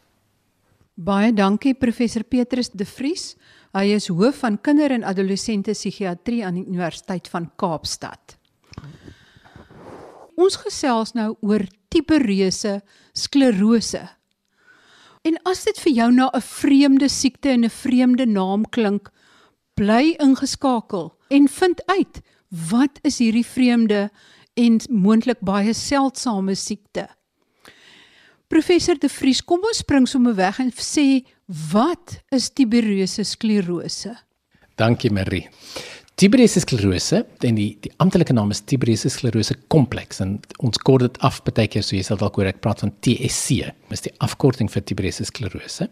Baie 0.94 1.34
dankie 1.34 1.74
professor 1.74 2.24
Petrus 2.24 2.70
De 2.70 2.86
Vries. 2.86 3.36
Hy 3.74 3.86
is 3.96 4.08
hoof 4.08 4.36
van 4.36 4.62
kinder- 4.62 4.92
en 4.92 5.04
adolessente 5.04 5.72
psigiatrie 5.72 6.46
aan 6.46 6.54
die 6.54 6.66
Universiteit 6.66 7.28
van 7.28 7.52
Kaapstad. 7.56 8.38
Ons 10.36 10.56
gesels 10.56 11.14
nou 11.14 11.36
oor 11.42 11.66
tipereuse 11.90 12.82
sklerose. 13.14 14.10
En 15.22 15.38
as 15.46 15.64
dit 15.68 15.80
vir 15.86 15.94
jou 15.94 16.12
na 16.12 16.30
'n 16.34 16.42
vreemde 16.42 17.10
siekte 17.10 17.50
en 17.50 17.64
'n 17.66 17.70
vreemde 17.70 18.26
naam 18.26 18.70
klink, 18.70 19.12
bly 19.74 20.16
ingeskakel 20.18 21.18
en 21.30 21.48
vind 21.48 21.86
uit 21.86 22.22
wat 22.50 23.00
is 23.02 23.18
hierdie 23.18 23.46
vreemde 23.46 24.10
en 24.54 24.82
moontlik 24.90 25.40
baie 25.40 25.74
seldsame 25.74 26.56
siekte. 26.56 27.08
Professor 28.48 28.98
De 29.00 29.10
Vries, 29.10 29.44
kom 29.44 29.60
ons 29.64 29.78
spring 29.78 30.08
sommer 30.08 30.36
weg 30.36 30.60
en 30.60 30.72
sê 30.76 31.24
wat 31.72 32.20
is 32.30 32.50
tipereuse 32.50 33.24
sklerose? 33.24 34.18
Dankie 34.76 35.12
Marie. 35.12 35.48
Tiberese 36.20 36.62
sklerose, 36.62 37.24
en 37.48 37.56
die 37.56 37.78
die 37.82 37.92
amptelike 38.04 38.34
naam 38.34 38.52
is 38.54 38.62
Tiberese 38.62 39.10
sklerose 39.10 39.56
kompleks 39.74 40.22
en 40.22 40.40
ons 40.60 40.78
kort 40.78 41.02
dit 41.08 41.22
af 41.26 41.40
baie 41.48 41.68
keer 41.72 41.86
so 41.86 41.96
jy 41.96 42.04
sal 42.06 42.20
dalk 42.22 42.36
hoor 42.38 42.52
ek 42.52 42.62
praat 42.62 42.84
van 42.84 42.94
TSC. 43.02 43.72
Dis 43.90 44.06
die 44.06 44.14
afkorting 44.20 44.70
vir 44.70 44.84
Tiberese 44.86 45.26
sklerose. 45.26 45.90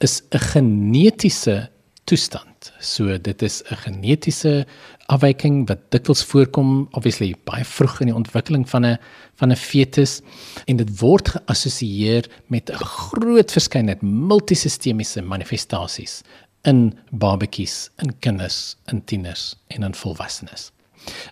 Is 0.00 0.22
'n 0.32 0.38
genetiese 0.52 1.68
toestand. 2.04 2.72
So 2.80 3.16
dit 3.18 3.42
is 3.42 3.62
'n 3.70 3.76
genetiese 3.76 4.66
afwyking 5.06 5.66
wat 5.68 5.90
dikwels 5.90 6.24
voorkom 6.24 6.88
obviously 6.92 7.34
baie 7.44 7.64
vroeg 7.64 8.00
in 8.00 8.06
die 8.06 8.16
ontwikkeling 8.16 8.68
van 8.68 8.84
'n 8.84 8.98
van 9.34 9.52
'n 9.52 9.56
fetus 9.56 10.20
en 10.66 10.76
dit 10.76 11.00
word 11.00 11.28
geassosieer 11.28 12.28
met 12.48 12.70
'n 12.70 12.84
groot 12.84 13.50
verskeidenheid 13.52 14.02
multisistemiese 14.02 15.22
manifestasies 15.22 16.22
in 16.68 16.92
babatjies, 17.10 17.90
in 18.02 18.12
kinders, 18.20 18.76
in 18.92 19.02
tieners 19.04 19.56
en 19.66 19.82
in 19.82 19.94
volwassenes. 19.94 20.70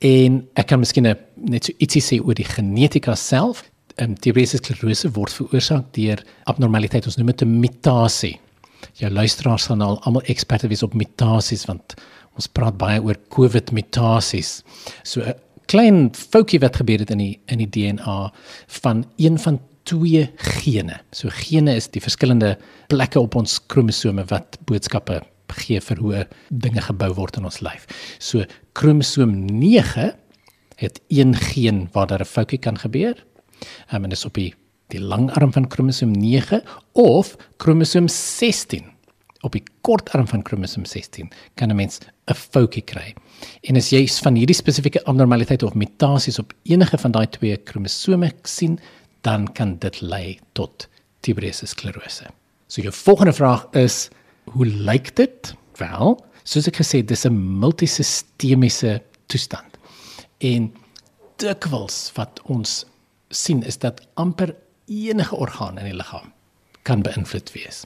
En 0.02 0.40
ek 0.58 0.70
kan 0.72 0.82
miskien 0.82 1.06
net 1.06 1.68
so 1.68 1.74
ietsie 1.78 2.02
sê 2.02 2.18
oor 2.22 2.34
die 2.38 2.48
genetika 2.48 3.14
self. 3.18 3.62
Ehm 3.96 4.16
diabetes 4.22 4.58
sklerose 4.58 5.10
word 5.14 5.34
veroorsaak 5.34 5.92
deur 5.94 6.22
abnormaliteit 6.50 7.06
ons 7.06 7.18
noem 7.18 7.32
dit 7.32 7.42
'n 7.42 7.60
mutasie. 7.60 8.38
Jou 8.94 9.10
luisteraars 9.10 9.66
gaan 9.66 9.82
al 9.82 10.00
almal 10.02 10.22
eksperte 10.22 10.68
wees 10.68 10.82
op 10.82 10.94
mutasies 10.94 11.66
want 11.66 11.94
ons 12.34 12.46
praat 12.46 12.78
baie 12.78 13.02
oor 13.02 13.16
COVID 13.28 13.72
mutasies. 13.72 14.62
So 15.02 15.20
'n 15.20 15.34
klein 15.66 16.10
foutjie 16.14 16.60
wat 16.60 16.76
gebeur 16.76 16.98
het 16.98 17.10
in 17.10 17.18
die 17.18 17.40
in 17.46 17.58
die 17.58 17.70
DNA 17.70 18.32
van 18.66 19.04
een 19.16 19.38
van 19.38 19.60
twee 19.90 20.28
gene. 20.62 21.00
So 21.12 21.28
gene 21.34 21.74
is 21.74 21.88
die 21.90 22.02
verskillende 22.02 22.54
plekke 22.92 23.20
op 23.20 23.34
ons 23.38 23.58
kromosome 23.72 24.24
wat 24.30 24.58
boodskappe 24.68 25.20
gee 25.60 25.80
vir 25.82 25.98
hoe 25.98 26.24
dinge 26.48 26.82
gebou 26.86 27.10
word 27.16 27.40
in 27.40 27.48
ons 27.48 27.60
lyf. 27.64 27.88
So 28.22 28.46
kromosoom 28.78 29.34
9 29.50 30.12
het 30.80 31.00
een 31.12 31.34
geen 31.34 31.88
waar 31.92 32.06
daar 32.06 32.22
'n 32.22 32.32
foutjie 32.34 32.58
kan 32.58 32.78
gebeur. 32.78 33.14
Um, 33.92 34.04
en 34.04 34.10
dit 34.10 34.18
is 34.18 34.24
op 34.24 34.34
die 34.34 34.54
die 34.88 35.00
langarm 35.00 35.52
van 35.52 35.68
kromosoom 35.68 36.10
9 36.10 36.62
of 36.92 37.36
kromosoom 37.56 38.08
16 38.08 38.84
op 39.40 39.52
die 39.52 39.62
kortarm 39.80 40.26
van 40.28 40.42
kromosoom 40.42 40.84
16 40.84 41.30
kan 41.54 41.70
'n 41.70 41.76
mens 41.76 41.98
'n 42.26 42.34
foutjie 42.34 42.82
kry. 42.82 43.14
En 43.62 43.76
as 43.76 43.90
jy 43.90 44.06
van 44.06 44.34
hierdie 44.34 44.56
spesifieke 44.56 45.04
abnormaliteite 45.04 45.66
of 45.66 45.74
mutasies 45.74 46.38
op 46.38 46.52
enige 46.62 46.98
van 46.98 47.10
daai 47.10 47.26
twee 47.26 47.56
kromosome 47.56 48.32
sien, 48.42 48.78
dan 49.26 49.52
kan 49.52 49.76
dit 49.78 50.00
lei 50.00 50.38
tot 50.52 50.88
tuberose 51.20 51.66
sklerose. 51.66 52.26
So 52.66 52.82
jou 52.82 52.92
volgende 52.94 53.32
vraag 53.32 53.66
is 53.76 54.08
hoe 54.54 54.66
lyk 54.66 55.14
dit? 55.16 55.54
Wel, 55.78 56.16
soos 56.44 56.68
ek 56.68 56.80
gesê, 56.80 57.02
dis 57.04 57.26
'n 57.26 57.36
multisistemiese 57.60 59.02
toestand. 59.26 59.78
En 60.38 60.72
dikwels 61.36 62.10
wat 62.14 62.40
ons 62.44 62.84
sien 63.28 63.62
is 63.62 63.78
dat 63.78 64.00
amper 64.14 64.54
enige 64.86 65.36
orgaan 65.36 65.78
in 65.78 65.84
die 65.84 65.96
liggaam 65.96 66.32
kan 66.82 67.02
beïnvloed 67.02 67.52
wees. 67.52 67.84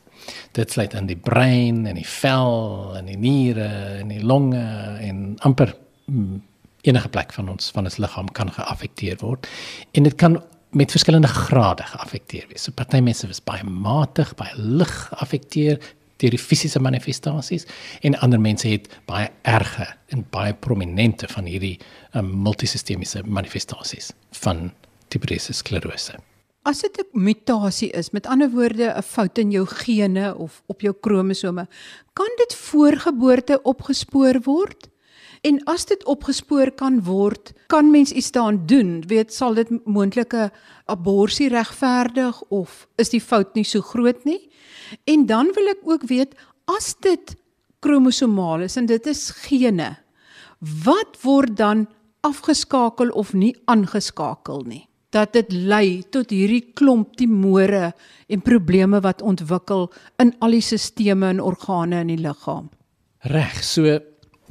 Dit 0.53 0.70
sluit 0.70 0.94
in 0.94 1.07
die 1.07 1.18
brein 1.18 1.87
en 1.87 1.99
die 1.99 2.07
vel 2.07 2.94
en 2.97 3.07
die 3.11 3.18
niere 3.18 3.68
en 4.01 4.09
die 4.09 4.23
longe 4.23 4.62
en 5.01 5.35
amper 5.38 5.75
mm, 6.07 6.42
enige 6.83 7.09
plek 7.09 7.33
van 7.33 7.49
ons 7.49 7.70
van 7.75 7.85
ons 7.85 7.99
liggaam 7.99 8.31
kan 8.33 8.53
geaffekteer 8.53 9.18
word. 9.20 9.49
En 9.92 10.07
dit 10.07 10.14
kan 10.20 10.38
met 10.75 10.91
verskillende 10.91 11.29
grade 11.29 11.83
geaffekteer 11.83 12.47
wees. 12.49 12.63
So 12.67 12.73
party 12.75 13.01
mense 13.01 13.29
is 13.31 13.43
baie 13.43 13.65
matig, 13.65 14.35
baie 14.39 14.55
lig 14.57 14.95
geaffekteer 15.11 15.79
deur 16.23 16.35
die 16.35 16.41
fisiese 16.41 16.81
manifestasies 16.83 17.67
en 18.07 18.17
ander 18.23 18.41
mense 18.41 18.69
het 18.69 18.89
baie 19.09 19.31
erge 19.43 19.87
en 20.15 20.23
baie 20.35 20.55
prominente 20.55 21.29
van 21.31 21.49
hierdie 21.51 21.77
um, 22.15 22.31
multisistemiese 22.47 23.25
manifestasies 23.27 24.13
van 24.45 24.71
tuberose 25.11 25.55
sklerose. 25.55 26.19
As 26.65 26.81
dit 26.81 26.97
'n 26.97 27.21
mutasie 27.25 27.91
is, 27.93 28.11
met 28.11 28.27
ander 28.27 28.51
woorde 28.51 28.95
'n 28.97 29.03
fout 29.03 29.39
in 29.39 29.51
jou 29.51 29.67
gene 29.67 30.35
of 30.37 30.63
op 30.67 30.81
jou 30.81 30.95
kromosome, 31.01 31.67
kan 32.13 32.31
dit 32.37 32.55
voorgeboorte 32.55 33.63
opgespoor 33.63 34.41
word? 34.43 34.89
En 35.45 35.59
as 35.69 35.85
dit 35.85 36.05
opgespoor 36.09 36.71
kan 36.73 37.03
word, 37.05 37.53
kan 37.69 37.91
mens 37.93 38.13
iets 38.17 38.31
daaraan 38.33 38.63
doen? 38.67 39.03
Weet 39.09 39.33
sal 39.35 39.55
dit 39.59 39.69
moontlike 39.85 40.49
abortus 40.89 41.51
regverdig 41.53 42.39
of 42.49 42.87
is 42.97 43.13
die 43.13 43.21
fout 43.21 43.53
nie 43.55 43.65
so 43.69 43.85
groot 43.85 44.25
nie? 44.25 44.41
En 45.05 45.27
dan 45.29 45.53
wil 45.57 45.69
ek 45.75 45.85
ook 45.85 46.07
weet 46.09 46.33
as 46.73 46.95
dit 47.05 47.35
kromosomaal 47.85 48.65
is 48.65 48.79
en 48.81 48.89
dit 48.89 49.07
is 49.07 49.29
gene, 49.45 49.91
wat 50.85 51.21
word 51.21 51.57
dan 51.61 51.85
afgeskakel 52.25 53.13
of 53.13 53.35
nie 53.37 53.53
aangeskakel 53.69 54.65
nie? 54.65 54.87
Dat 55.13 55.37
dit 55.37 55.53
lei 55.53 56.03
tot 56.11 56.33
hierdie 56.33 56.73
klomp 56.73 57.19
timore 57.21 57.93
en 58.33 58.41
probleme 58.43 59.03
wat 59.05 59.21
ontwikkel 59.23 59.91
in 60.25 60.33
al 60.41 60.57
die 60.57 60.65
sisteme 60.65 61.29
en 61.37 61.45
organe 61.45 62.01
in 62.01 62.17
die 62.17 62.23
liggaam. 62.25 62.73
Reg, 63.29 63.61
so 63.65 64.01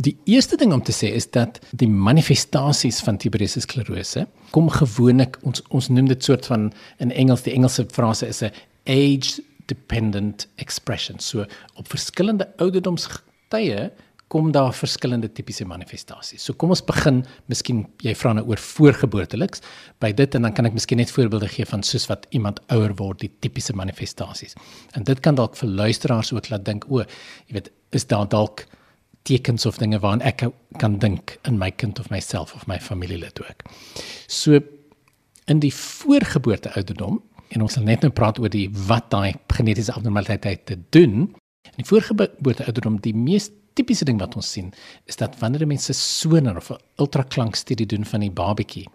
Die 0.02 0.16
eerste 0.26 0.58
ding 0.58 0.74
om 0.74 0.82
te 0.82 0.94
sê 0.96 1.12
is 1.14 1.28
dat 1.30 1.60
die 1.78 1.88
manifestasies 1.88 3.02
van 3.06 3.20
tuberose 3.22 3.62
sklerose 3.62 4.26
kom 4.56 4.72
gewoonlik 4.74 5.38
ons 5.46 5.62
ons 5.70 5.90
noem 5.94 6.08
dit 6.10 6.24
soort 6.26 6.48
van 6.50 6.72
in 7.04 7.14
Engels 7.14 7.46
die 7.46 7.54
Engelse 7.54 7.86
frase 7.94 8.28
is 8.28 8.42
'n 8.42 8.52
age 8.90 9.44
dependent 9.68 10.48
expression. 10.58 11.20
So 11.20 11.46
op 11.76 11.88
verskillende 11.88 12.50
ouderdomstye 12.58 13.92
kom 14.28 14.52
daar 14.52 14.74
verskillende 14.74 15.32
tipiese 15.32 15.66
manifestasies. 15.66 16.44
So 16.44 16.54
kom 16.54 16.70
ons 16.70 16.82
begin, 16.82 17.24
miskien 17.46 17.86
jy 18.02 18.16
vra 18.16 18.34
nou 18.34 18.48
oor 18.48 18.58
voorgeboorteliks 18.58 19.62
by 20.00 20.12
dit 20.12 20.36
en 20.36 20.42
dan 20.42 20.54
kan 20.54 20.66
ek 20.66 20.74
miskien 20.74 20.98
net 20.98 21.12
voorbeelde 21.12 21.48
gee 21.48 21.66
van 21.66 21.84
soos 21.84 22.08
wat 22.10 22.26
iemand 22.32 22.60
ouer 22.74 22.96
word, 22.96 23.20
die 23.20 23.32
tipiese 23.40 23.74
manifestasies. 23.74 24.56
En 24.98 25.04
dit 25.04 25.20
kan 25.20 25.36
dalk 25.36 25.56
vir 25.56 25.70
luisteraars 25.70 26.34
ook 26.34 26.50
laat 26.50 26.66
dink, 26.66 26.90
o, 26.90 27.06
jy 27.46 27.54
weet, 27.54 27.70
is 27.92 28.08
daar 28.10 28.26
dalk 28.28 28.66
tekens 29.24 29.66
of 29.66 29.78
dinge 29.78 30.00
waaraan 30.00 30.22
ek 30.22 30.46
kan 30.82 30.98
dink 31.00 31.38
in 31.48 31.58
my 31.58 31.72
kind 31.72 32.00
of 32.00 32.10
myself 32.10 32.54
of 32.56 32.68
my 32.68 32.80
familielid 32.80 33.40
ook. 33.42 33.64
So 34.28 34.60
in 35.46 35.60
die 35.60 35.74
voorgeboorte 35.74 36.74
ouderdom 36.76 37.22
en 37.54 37.62
ons 37.62 37.76
sal 37.78 37.86
net 37.88 38.02
nou 38.02 38.12
praat 38.12 38.40
oor 38.40 38.52
die 38.52 38.70
wat 38.88 39.12
daai 39.14 39.36
genetiese 39.54 39.94
abnormaliteit 39.94 40.66
te 40.66 40.80
doen. 40.96 41.34
In 41.64 41.84
die 41.84 41.88
voorgeboorte 41.88 42.66
ouderdom 42.66 43.00
die 43.04 43.16
mees 43.16 43.50
tipiese 43.78 44.06
ding 44.06 44.20
wat 44.22 44.36
ons 44.38 44.52
sien 44.56 44.72
is 45.10 45.18
dat 45.20 45.38
wanneer 45.42 45.68
mense 45.68 45.94
sonar 45.98 46.58
of 46.58 46.72
'n 46.72 46.82
ultraklankstudie 47.02 47.88
doen 47.88 48.06
van 48.06 48.20
die 48.20 48.32
babatjie 48.32 48.88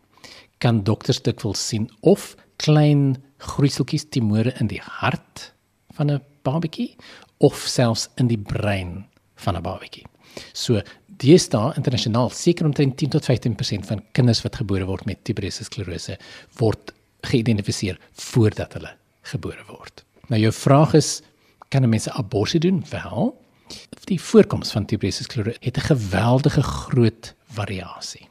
kan 0.58 0.82
dokters 0.82 1.22
dikwels 1.22 1.68
sien 1.68 1.90
of 2.00 2.36
klein 2.56 3.22
groeiseltjies 3.38 4.08
timore 4.10 4.54
in 4.60 4.66
die 4.66 4.82
hart 4.82 5.52
van 5.94 6.10
'n 6.10 6.22
babatjie 6.42 6.96
of 7.38 7.54
selfs 7.54 8.08
in 8.16 8.26
die 8.26 8.38
brein 8.38 9.06
van 9.36 9.56
'n 9.56 9.62
babatjie. 9.62 10.06
So 10.52 10.82
deesdae 11.18 11.74
internasionaal 11.76 12.30
seker 12.30 12.66
omtrent 12.68 12.96
10 12.96 13.08
tot 13.16 13.26
15% 13.30 13.88
van 13.90 14.02
kinders 14.12 14.42
wat 14.42 14.60
gebore 14.60 14.86
word 14.86 15.06
met 15.06 15.24
tuberose 15.24 15.64
sklerose 15.64 16.18
word 16.60 16.92
geïdentifiseer 17.26 17.98
voordat 18.12 18.72
hulle 18.78 18.92
gebore 19.32 19.64
word. 19.68 20.04
Nou 20.28 20.40
jou 20.40 20.52
vraag 20.52 20.94
is 20.94 21.22
kan 21.68 21.82
'n 21.82 21.88
mens 21.88 22.06
'n 22.08 22.16
abortus 22.16 22.60
doen? 22.60 22.84
Wel, 22.90 23.36
die 24.04 24.20
voorkoms 24.20 24.72
van 24.72 24.84
tuberose 24.84 25.22
sklerose 25.22 25.56
het 25.60 25.76
'n 25.76 25.88
geweldige 25.94 26.62
groot 26.62 27.34
variasie. 27.50 28.28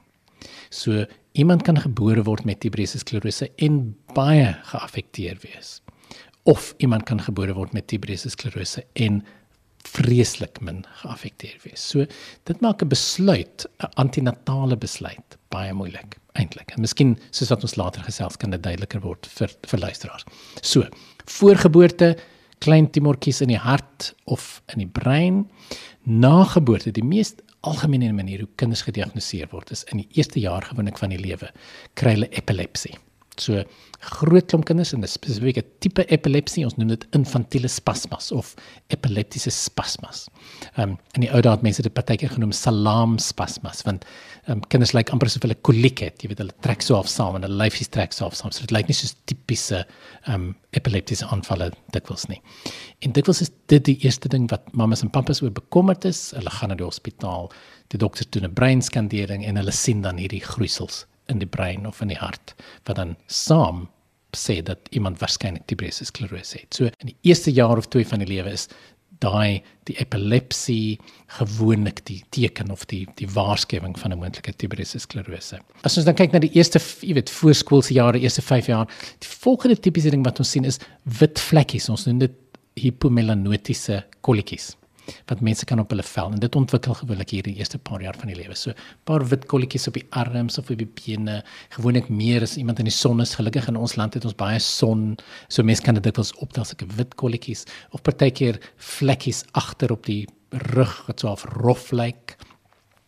So 0.69 1.05
iemand 1.31 1.61
kan 1.61 1.79
gebore 1.79 2.23
word 2.23 2.45
met 2.45 2.59
tuberose 2.59 2.97
sklerose 2.97 3.51
en 3.55 3.95
baie 4.13 4.57
geaffekteer 4.63 5.37
wees. 5.41 5.81
Of 6.43 6.73
iemand 6.77 7.03
kan 7.03 7.21
gebore 7.21 7.53
word 7.53 7.73
met 7.73 7.87
tuberose 7.87 8.29
sklerose 8.29 8.83
en 8.93 9.25
vreeslik 9.87 10.61
min 10.61 10.83
geaffekteer 11.01 11.57
wees. 11.63 11.83
So 11.83 12.05
dit 12.49 12.61
maak 12.61 12.83
'n 12.83 12.89
besluit, 12.89 13.65
'n 13.79 13.91
antinatale 13.95 14.77
besluit 14.77 15.37
baie 15.49 15.73
moeilik 15.73 16.17
eintlik. 16.37 16.71
En 16.75 16.81
miskien 16.81 17.17
soos 17.31 17.49
wat 17.49 17.65
ons 17.65 17.75
later 17.79 18.03
gesels 18.03 18.37
kan 18.37 18.53
dit 18.53 18.63
duideliker 18.63 19.01
word 19.01 19.27
vir 19.37 19.53
vir 19.61 19.79
luisteraars. 19.79 20.25
So, 20.61 20.85
voorgeboorte, 21.25 22.17
klein 22.59 22.89
tumortjies 22.91 23.41
in 23.41 23.47
die 23.47 23.61
hart 23.61 24.13
of 24.25 24.61
in 24.73 24.79
die 24.79 24.91
brein, 24.99 25.49
na 26.03 26.43
geboorte, 26.43 26.91
die 26.91 27.03
mees 27.05 27.35
algemene 27.67 28.13
manier 28.13 28.39
hoe 28.39 28.49
kinders 28.55 28.85
gediagnoseer 28.87 29.49
word 29.51 29.71
is 29.71 29.83
in 29.91 29.97
die 30.03 30.07
eerste 30.19 30.39
jaar 30.39 30.65
gewoonlik 30.65 30.97
van 31.01 31.09
die 31.13 31.21
lewe 31.21 31.51
kry 31.99 32.15
hulle 32.15 32.29
epilepsie. 32.31 32.95
So 33.41 33.63
groot 33.99 34.45
klomp 34.49 34.65
kinders 34.65 34.93
en 34.93 35.01
'n 35.01 35.07
spesifieke 35.07 35.63
tipe 35.79 36.03
epilepsie, 36.13 36.63
ons 36.65 36.75
noem 36.77 36.89
dit 36.89 37.05
infantiele 37.17 37.67
spasmas 37.67 38.31
of 38.31 38.53
epileptiese 38.93 39.49
spasmas. 39.51 40.27
Ehm 40.75 40.91
um, 40.91 40.97
en 41.13 41.21
die 41.21 41.31
ou 41.33 41.41
daad 41.41 41.61
mense 41.61 41.81
dit 41.81 41.93
partykeer 41.93 42.29
genoem 42.29 42.51
salam 42.51 43.17
spasmas 43.17 43.81
want 43.85 44.05
ehm 44.45 44.57
um, 44.57 44.61
kinders 44.69 44.93
lyk 44.93 45.07
like 45.07 45.11
amper 45.11 45.27
asof 45.27 45.41
hulle 45.41 45.55
koliek 45.55 45.99
het, 45.99 46.21
jy 46.21 46.29
weet 46.29 46.43
hulle 46.43 46.55
trek 46.61 46.81
so 46.81 46.95
af 46.95 47.09
saam 47.09 47.35
en 47.35 47.41
hulle 47.41 47.57
lyfies 47.63 47.89
trek 47.89 48.13
so 48.13 48.25
af 48.25 48.35
saam. 48.35 48.51
So 48.51 48.61
dit 48.61 48.71
lyk 48.71 48.87
nie 48.87 48.93
soos 48.93 49.15
tipiese 49.25 49.85
ehm 50.27 50.33
um, 50.33 50.55
epileptiese 50.71 51.25
aanvalle 51.25 51.71
dikwels 51.93 52.27
nie. 52.29 52.41
En 53.01 53.11
dikwels 53.11 53.41
is 53.41 53.51
dit 53.67 53.83
die 53.85 53.97
eerste 54.05 54.29
ding 54.29 54.49
wat 54.49 54.73
mammas 54.73 55.01
en 55.01 55.09
pappas 55.09 55.41
oor 55.41 55.51
bekommerd 55.51 56.05
is. 56.05 56.31
Hulle 56.37 56.49
gaan 56.49 56.69
na 56.69 56.75
die 56.75 56.85
hospitaal, 56.85 57.51
die 57.89 57.97
dokters 57.97 58.29
doen 58.29 58.45
'n 58.45 58.53
breinskandering 58.53 59.45
en 59.45 59.55
hulle 59.57 59.71
sien 59.71 60.01
dan 60.01 60.17
hierdie 60.17 60.41
groeisels 60.41 61.05
in 61.27 61.39
die 61.39 61.49
brein 61.49 61.87
of 61.87 62.01
in 62.01 62.11
die 62.13 62.19
hart 62.19 62.55
wat 62.87 62.99
dan 62.99 63.15
saam 63.27 63.87
sê 64.37 64.61
dat 64.61 64.89
iemand 64.91 65.19
waarskynlik 65.21 65.65
tuberose 65.65 66.05
sklerose 66.05 66.59
het. 66.59 66.75
So 66.75 66.85
in 66.85 67.11
die 67.11 67.17
eerste 67.21 67.51
jaar 67.51 67.77
of 67.77 67.87
twee 67.87 68.05
van 68.07 68.21
die 68.21 68.29
lewe 68.29 68.53
is 68.53 68.67
daai 69.23 69.63
die 69.89 69.95
epilepsie 69.97 70.99
gewoonlik 71.39 72.03
die 72.05 72.19
teken 72.35 72.69
of 72.71 72.85
die 72.91 73.07
die 73.17 73.29
waarskuwing 73.33 73.97
van 73.97 74.13
'n 74.13 74.19
moontlike 74.21 74.53
tuberose 74.53 74.99
sklerose. 74.99 75.59
As 75.81 75.97
ons 75.97 76.05
dan 76.05 76.15
kyk 76.15 76.31
na 76.31 76.39
die 76.39 76.53
eerste, 76.53 76.79
jy 77.01 77.13
weet, 77.13 77.29
voorskoolse 77.29 77.93
jare, 77.93 78.19
eerste 78.19 78.41
5 78.41 78.67
jaar, 78.67 78.85
die 79.19 79.29
volgende 79.29 79.79
tipiese 79.79 80.09
ding 80.09 80.23
wat 80.25 80.39
ons 80.39 80.51
sien 80.51 80.65
is 80.65 80.79
wit 81.03 81.39
vlekkies. 81.39 81.89
Ons 81.89 82.05
noem 82.05 82.19
dit 82.19 82.35
hypomelanotiese 82.75 84.03
kolletjies 84.21 84.76
wat 85.27 85.41
mense 85.41 85.65
kan 85.65 85.79
op 85.79 85.89
hulle 85.93 86.03
vel 86.03 86.31
en 86.31 86.39
dit 86.39 86.55
ontwikkel 86.55 86.93
gewoonlik 86.93 87.29
hier 87.35 87.43
die 87.43 87.55
eerste 87.57 87.77
paar 87.77 88.01
jaar 88.01 88.17
van 88.19 88.31
die 88.31 88.37
lewe. 88.37 88.55
So 88.55 88.71
'n 88.71 88.75
paar 89.05 89.25
wit 89.27 89.45
kolletjies 89.45 89.87
op 89.87 89.93
die 89.93 90.07
arms 90.09 90.57
of 90.57 90.69
op 90.69 90.77
die 90.77 90.91
bene, 91.05 91.43
gewoonlik 91.69 92.09
meer 92.09 92.41
as 92.41 92.57
iemand 92.57 92.79
in 92.79 92.85
die 92.85 92.93
son 92.93 93.21
is. 93.21 93.35
Gelukkig 93.35 93.67
in 93.67 93.75
ons 93.75 93.95
land 93.95 94.13
het 94.13 94.25
ons 94.25 94.35
baie 94.35 94.59
son, 94.59 95.17
so 95.47 95.63
mense 95.63 95.81
kan 95.83 95.93
dit 95.93 96.03
dikwels 96.03 96.33
optel 96.37 96.61
as 96.61 96.73
'n 96.73 96.95
wit 96.97 97.15
kolletjies 97.15 97.65
of 97.91 98.01
partykeer 98.01 98.59
vlekkies 98.77 99.43
agter 99.51 99.91
op 99.91 100.05
die 100.05 100.27
rug 100.51 101.05
wat 101.07 101.19
so 101.19 101.27
af 101.27 101.43
rof 101.43 101.91
lyk. 101.91 102.37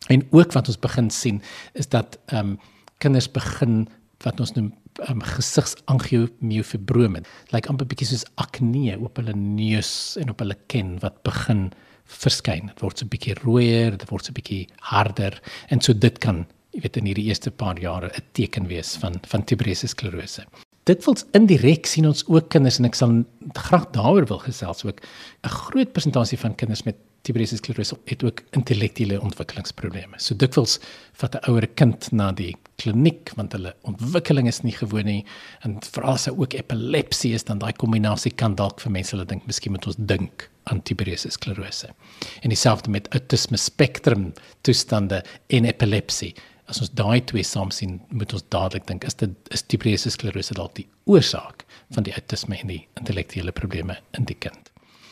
En 0.09 0.27
ook 0.31 0.53
wat 0.53 0.67
ons 0.67 0.79
begin 0.79 1.09
sien 1.09 1.41
is 1.73 1.87
dat 1.87 2.19
ehm 2.27 2.39
um, 2.39 2.59
kinders 2.97 3.31
begin 3.31 3.87
wat 4.23 4.39
ons 4.39 4.53
noem 4.53 4.73
um, 5.07 5.21
gesigsangiomiofibroom. 5.23 7.19
Lyk 7.53 7.69
amper 7.71 7.87
bietjie 7.89 8.09
soos 8.09 8.25
akne 8.41 8.97
op 8.99 9.19
hulle 9.21 9.35
neus 9.37 10.17
en 10.19 10.29
op 10.33 10.39
hulle 10.43 10.57
kin 10.71 10.97
wat 11.03 11.21
begin 11.27 11.69
verskyn. 12.09 12.69
Dit 12.73 12.81
word 12.83 12.99
so 12.99 13.05
'n 13.05 13.09
bietjie 13.09 13.35
rooier, 13.43 13.97
dit 13.97 14.09
word 14.09 14.25
so 14.25 14.31
'n 14.31 14.39
bietjie 14.39 14.67
harder 14.81 15.39
en 15.69 15.81
so 15.81 15.93
dit 15.93 16.19
kan, 16.19 16.45
jy 16.73 16.81
weet 16.81 16.97
in 16.97 17.05
hierdie 17.05 17.27
eerste 17.29 17.51
paar 17.51 17.77
jare 17.79 18.09
'n 18.09 18.23
teken 18.33 18.67
wees 18.67 18.97
van 18.97 19.19
van 19.23 19.43
tuberose 19.43 19.87
sklerose. 19.87 20.45
Dit 20.85 21.05
wels 21.05 21.25
indirek 21.33 21.85
sien 21.85 22.07
ons 22.07 22.25
ook 22.27 22.49
kinders 22.49 22.79
en 22.79 22.85
ek 22.85 22.95
sal 22.95 23.23
graag 23.53 23.91
daaroor 23.91 24.25
wil 24.25 24.39
gesels 24.39 24.83
ook 24.85 25.01
'n 25.43 25.49
groot 25.49 25.93
persentasie 25.93 26.37
van 26.37 26.55
kinders 26.55 26.83
met 26.83 26.95
tuberose 27.21 27.57
sklerose 27.57 27.97
het 28.05 28.23
ook 28.23 28.41
intellektuele 28.51 29.21
ontwikkelingsprobleme. 29.21 30.17
So 30.17 30.35
dikwels 30.35 30.79
vat 31.13 31.35
'n 31.35 31.51
ouer 31.51 31.67
kind 31.67 32.11
na 32.11 32.31
die 32.31 32.55
kliniek 32.77 33.31
want 33.35 33.51
hulle 33.51 33.75
ontwikkeling 33.81 34.47
is 34.47 34.61
nie 34.63 34.71
gewoon 34.71 35.05
nie 35.05 35.25
en 35.61 35.77
veral 35.91 36.13
as 36.13 36.25
hy 36.25 36.31
ook 36.31 36.53
epilepsie 36.53 37.33
is 37.33 37.43
dan 37.43 37.59
daai 37.59 37.73
kombinasie 37.73 38.31
kan 38.31 38.55
dalk 38.55 38.79
vir 38.79 38.91
mense 38.91 39.15
hulle 39.15 39.25
dink 39.25 39.45
miskien 39.47 39.71
moet 39.71 39.87
ons 39.87 39.95
dink 39.99 40.49
aan 40.69 40.81
tuberose 40.85 41.31
sklerose. 41.33 41.89
En 42.41 42.53
dieselfde 42.53 42.89
met 42.93 43.09
autisme 43.15 43.57
spektrum 43.57 44.31
toestande 44.61 45.23
en 45.47 45.65
epilepsie. 45.65 46.33
As 46.69 46.81
ons 46.83 46.91
daai 46.93 47.21
twee 47.25 47.43
saam 47.43 47.71
sien, 47.73 47.97
moet 48.13 48.33
ons 48.33 48.45
dadelik 48.53 48.85
dink 48.87 49.05
is 49.07 49.17
dit 49.17 49.53
is 49.55 49.65
tuberose 49.65 50.11
sklerose 50.13 50.57
dalk 50.57 50.75
die 50.77 50.87
oorsaak 51.09 51.65
van 51.95 52.05
die 52.05 52.13
autisme 52.13 52.59
en 52.59 52.75
die 52.75 52.83
intellektuele 53.01 53.51
probleme 53.55 53.97
in 54.17 54.29
die 54.29 54.37
kind. 54.37 54.69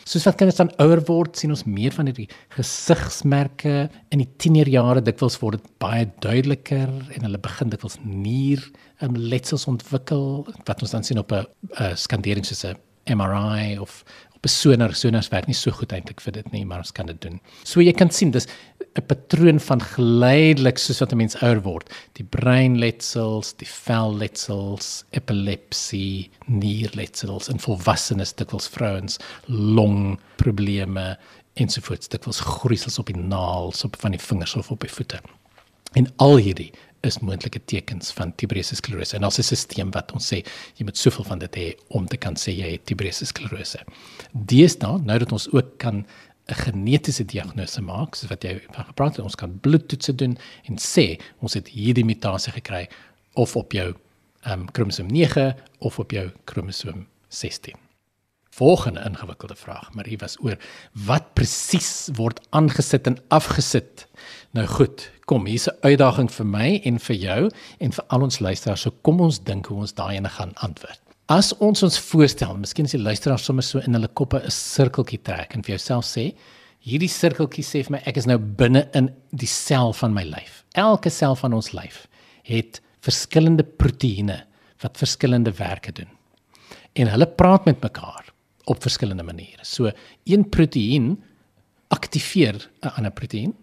Soos 0.08 0.24
wat 0.24 0.38
kinders 0.40 0.60
dan 0.62 0.70
ouer 0.80 1.02
word, 1.10 1.36
sien 1.36 1.52
ons 1.52 1.66
meer 1.68 1.92
van 1.92 2.08
hierdie 2.08 2.30
gesigsmerke 2.56 3.90
in 4.14 4.22
die 4.22 4.30
tienerjare 4.40 5.02
dikwels 5.04 5.36
word 5.42 5.60
dit 5.60 5.72
baie 5.84 6.06
duideliker 6.24 6.88
en 6.88 7.26
hulle 7.28 7.42
begin 7.44 7.74
dikwels 7.74 7.98
nier 8.06 8.64
um, 9.04 9.18
letsels 9.20 9.68
ontwikkel 9.68 10.46
wat 10.70 10.86
ons 10.86 10.96
dan 10.96 11.04
sien 11.04 11.20
op 11.20 11.34
'n 11.36 11.98
skandering 12.00 12.48
soos 12.48 12.64
'n 12.64 12.80
MRI 13.16 13.78
of 13.80 14.04
op 14.38 14.46
'n 14.46 14.50
sonar 14.50 14.94
sonars 14.94 15.30
werk 15.30 15.48
nie 15.48 15.56
so 15.56 15.72
goed 15.72 15.92
eintlik 15.92 16.22
vir 16.22 16.34
dit 16.34 16.52
nie, 16.52 16.66
maar 16.66 16.78
ons 16.78 16.92
kan 16.92 17.06
dit 17.06 17.22
doen. 17.22 17.40
So 17.64 17.82
jy 17.82 17.94
kan 17.94 18.10
sien 18.10 18.32
dis 18.32 18.48
'n 18.98 19.06
patroon 19.06 19.60
van 19.60 19.82
geleidelik 19.82 20.78
soos 20.78 21.00
wat 21.00 21.12
'n 21.12 21.18
mens 21.18 21.36
ouer 21.42 21.62
word. 21.62 21.90
Die 22.14 22.26
breinletsels, 22.26 23.54
die 23.58 23.68
velletsels, 23.68 25.06
epilepsie, 25.12 26.30
nierletsels 26.46 27.50
in 27.50 27.60
volwassenes, 27.60 28.34
dikwels 28.34 28.68
vrouens, 28.68 29.18
longprobleme 29.48 31.18
ensovoorts, 31.54 32.08
dikwels 32.08 32.40
groeisels 32.40 33.00
op 33.00 33.06
die 33.06 33.18
naels, 33.18 33.84
op 33.84 33.96
van 34.00 34.12
die 34.12 34.22
vingers 34.22 34.56
of 34.56 34.72
op 34.72 34.80
die 34.80 34.92
voete. 34.92 35.20
En 35.94 36.14
al 36.18 36.38
hierdie 36.38 36.72
is 37.08 37.20
moontlike 37.24 37.62
tekens 37.66 38.12
van 38.16 38.34
tuberose 38.36 38.76
sklerose. 38.76 39.16
En 39.18 39.26
ons 39.28 39.38
het 39.38 39.52
'n 39.52 39.56
stelsel 39.56 39.92
wat 39.92 40.12
ons 40.12 40.34
sê 40.34 40.44
jy 40.78 40.84
moet 40.86 40.98
soveel 40.98 41.24
van 41.24 41.40
dit 41.40 41.56
hê 41.56 41.68
om 41.88 42.06
te 42.08 42.18
kan 42.18 42.36
sê 42.36 42.52
jy 42.52 42.72
het 42.72 42.86
tuberose 42.86 43.26
sklerose. 43.26 43.80
Deesdae, 44.34 45.00
nou 45.04 45.20
dat 45.20 45.32
ons 45.32 45.52
ook 45.52 45.78
kan 45.78 46.06
'n 46.48 46.56
genetiese 46.56 47.26
diagnose 47.26 47.82
maak, 47.82 48.16
soos 48.16 48.30
wat 48.30 48.44
jy 48.44 48.62
gepraat 48.72 49.16
het, 49.16 49.26
ons 49.26 49.36
kan 49.36 49.60
bloedtoetse 49.60 50.16
doen 50.16 50.38
en 50.70 50.76
sê 50.78 51.20
ons 51.40 51.54
het 51.54 51.68
hierdie 51.68 52.06
mutasie 52.06 52.54
gekry 52.54 52.88
of 53.34 53.56
op 53.56 53.72
jou 53.72 53.94
ehm 54.44 54.62
um, 54.62 54.72
kromosoom 54.72 55.08
9 55.08 55.56
of 55.80 56.00
op 56.00 56.12
jou 56.12 56.32
kromosoom 56.46 57.08
16. 57.30 57.87
Volgende 58.58 59.04
ingewikkelde 59.06 59.56
vraag, 59.56 59.94
maar 59.94 60.06
hier 60.10 60.18
was 60.18 60.38
oor 60.42 60.58
wat 61.08 61.34
presies 61.38 62.10
word 62.18 62.42
aangesit 62.50 63.08
en 63.08 63.18
afgesit. 63.28 64.08
Nou 64.58 64.66
goed, 64.66 65.04
kom, 65.30 65.46
hier's 65.46 65.68
'n 65.68 65.78
uitdaging 65.82 66.32
vir 66.32 66.46
my 66.46 66.82
en 66.84 67.00
vir 67.00 67.16
jou 67.16 67.52
en 67.80 67.92
vir 67.92 68.06
al 68.08 68.22
ons 68.22 68.40
luisteraars. 68.40 68.82
So 68.82 68.92
kom 69.02 69.22
ons 69.22 69.40
dink 69.40 69.66
hoe 69.66 69.78
ons 69.78 69.94
daai 69.94 70.16
ene 70.16 70.30
gaan 70.30 70.54
antwoord. 70.56 71.00
As 71.28 71.54
ons 71.60 71.84
ons 71.84 72.00
voorstel, 72.00 72.58
miskien 72.58 72.86
as 72.86 72.92
die 72.92 73.02
luisteraars 73.04 73.44
sommer 73.44 73.64
so 73.64 73.80
in 73.80 73.94
hulle 73.94 74.08
koppe 74.08 74.40
'n 74.40 74.52
sirkeltjie 74.52 75.22
trek 75.22 75.56
en 75.56 75.64
vir 75.64 75.76
jouself 75.76 76.06
sê, 76.06 76.34
hierdie 76.80 77.10
sirkeltjie 77.10 77.64
sê 77.64 77.84
vir 77.84 77.92
my 77.92 78.02
ek 78.06 78.18
is 78.18 78.26
nou 78.26 78.38
binne 78.38 78.88
in 78.94 79.10
die 79.34 79.48
sel 79.48 79.94
van 79.94 80.14
my 80.14 80.24
lyf. 80.24 80.64
Elke 80.74 81.10
sel 81.10 81.36
van 81.36 81.54
ons 81.54 81.74
lyf 81.74 82.08
het 82.44 82.82
verskillende 83.02 83.64
proteïene 83.64 84.44
wat 84.82 84.98
verskillende 84.98 85.52
werke 85.52 85.92
doen. 85.92 86.10
En 86.96 87.08
hulle 87.08 87.28
praat 87.28 87.66
met 87.66 87.82
mekaar 87.82 88.27
op 88.68 88.82
verskillende 88.84 89.24
maniere. 89.24 89.64
So 89.66 89.92
een 90.28 90.50
proteïen 90.50 91.16
aktiveer 91.88 92.70
'n 92.82 92.88
ander 92.88 93.12
proteïen 93.12 93.56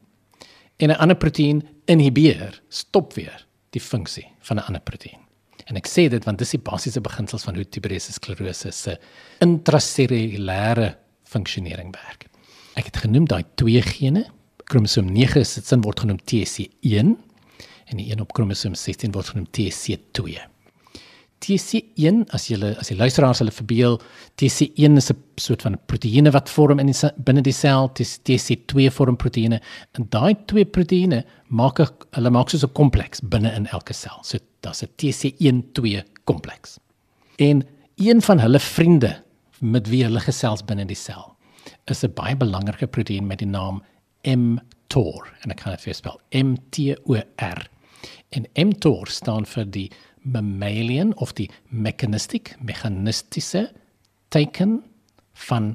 en 0.76 0.88
'n 0.88 0.98
ander 0.98 1.16
proteïen 1.16 1.62
inhibeer, 1.84 2.62
stop 2.68 3.12
weer 3.12 3.46
die 3.70 3.80
funksie 3.80 4.26
van 4.40 4.56
'n 4.56 4.66
ander 4.66 4.82
proteïen. 4.82 5.20
En 5.64 5.76
ek 5.76 5.86
sê 5.88 6.08
dit 6.08 6.24
want 6.24 6.38
dis 6.38 6.50
die 6.50 6.60
basiese 6.60 7.00
beginsels 7.00 7.42
van 7.42 7.54
hoe 7.54 7.68
tuberose 7.68 8.12
sklerose 8.12 8.70
se 8.70 8.98
intrasellulêre 9.38 10.96
funksionering 11.22 11.92
werk. 11.92 12.26
Ek 12.74 12.84
het 12.84 12.96
genoem 12.96 13.24
daai 13.30 13.44
twee 13.54 13.82
gene, 13.82 14.26
kromosoom 14.64 15.12
9 15.12 15.40
is 15.40 15.54
dit 15.54 15.66
sin 15.66 15.80
word 15.80 16.00
genoem 16.00 16.18
TSC1 16.30 17.14
en 17.84 17.96
die 17.96 18.10
een 18.10 18.20
op 18.20 18.32
kromosoom 18.32 18.74
16 18.74 19.12
word 19.12 19.32
genoem 19.32 19.46
TSC2. 19.56 20.53
TSC1 21.44 22.24
as 22.36 22.46
jy 22.48 22.56
as 22.80 22.90
jy 22.90 22.96
luisteraars 22.96 23.42
hulle 23.42 23.52
verbeel 23.52 23.98
TSC1 24.40 24.96
is 24.96 25.10
'n 25.12 25.18
soort 25.36 25.62
van 25.62 25.78
proteïene 25.86 26.32
wat 26.32 26.48
vorm 26.48 26.80
in 26.80 26.86
die 26.86 27.10
binne 27.24 27.42
die 27.42 27.52
sel. 27.52 27.90
TSC2 27.94 28.90
vorm 28.90 29.16
proteïene. 29.16 29.60
En 29.94 30.06
daai 30.08 30.34
twee 30.46 30.64
proteïene 30.64 31.24
maak 31.48 31.80
'n 31.80 31.88
hulle 32.12 32.30
maak 32.30 32.50
soos 32.50 32.64
'n 32.64 32.72
kompleks 32.72 33.20
binne 33.20 33.52
in 33.54 33.66
elke 33.66 33.92
sel. 33.92 34.18
So 34.22 34.38
daar's 34.62 34.82
'n 34.82 34.88
TSC1-2 34.96 36.02
kompleks. 36.24 36.78
En 37.38 37.66
een 37.96 38.22
van 38.22 38.38
hulle 38.40 38.58
vriende 38.58 39.22
met 39.60 39.88
wie 39.88 40.04
hulle 40.04 40.20
gesels 40.20 40.64
binne 40.64 40.86
die 40.86 40.96
sel 40.96 41.36
is 41.90 42.04
'n 42.04 42.14
baie 42.14 42.36
belangrike 42.36 42.86
proteïen 42.86 43.26
met 43.26 43.38
die 43.38 43.48
naam 43.48 43.82
mTOR. 44.22 45.28
En 45.42 45.50
ek 45.50 45.56
kan 45.56 45.72
dit 45.72 45.80
vir 45.80 45.94
spel. 45.94 46.20
M 46.32 46.56
T 46.70 46.96
O 47.04 47.14
R. 47.36 47.68
En 48.30 48.46
mTOR 48.68 49.06
staan 49.08 49.46
vir 49.46 49.64
die 49.64 49.90
mammalian 50.24 51.12
of 51.16 51.32
die 51.38 51.50
mechanistic 51.68 52.54
mechanistiese 52.60 53.68
teken 54.34 54.82
van 55.48 55.74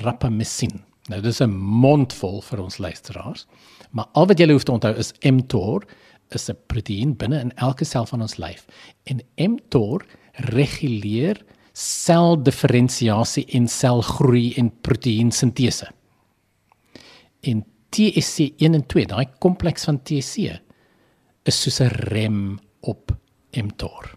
rapamycin. 0.00 0.82
Nou 1.08 1.20
dis 1.20 1.40
'n 1.40 1.50
mondvol 1.50 2.40
vir 2.42 2.60
ons 2.62 2.78
luisteraars, 2.78 3.46
maar 3.90 4.06
al 4.12 4.26
wat 4.26 4.38
jy 4.38 4.50
hoef 4.52 4.64
te 4.64 4.72
onthou 4.72 4.94
is 4.96 5.12
mTOR 5.22 5.84
is 6.30 6.48
'n 6.50 6.56
proteïen 6.66 7.16
binne 7.16 7.40
in 7.40 7.52
elke 7.56 7.84
sel 7.84 8.06
van 8.06 8.20
ons 8.20 8.36
lyf 8.36 8.66
en 9.04 9.20
mTOR 9.36 10.06
reguleer 10.32 11.44
seldifferensiasie 11.72 13.46
en 13.46 13.68
selgroei 13.68 14.54
en 14.54 14.70
proteïensintese. 14.80 15.88
En 17.40 17.64
TSC1 17.90 18.74
en 18.74 18.86
2, 18.86 19.06
daai 19.06 19.26
kompleks 19.38 19.84
van 19.84 20.02
TSC 20.02 20.60
is 21.44 21.62
soos 21.62 21.80
'n 21.80 21.88
rem 21.88 22.58
op 22.80 23.19
mTOR. 23.56 24.12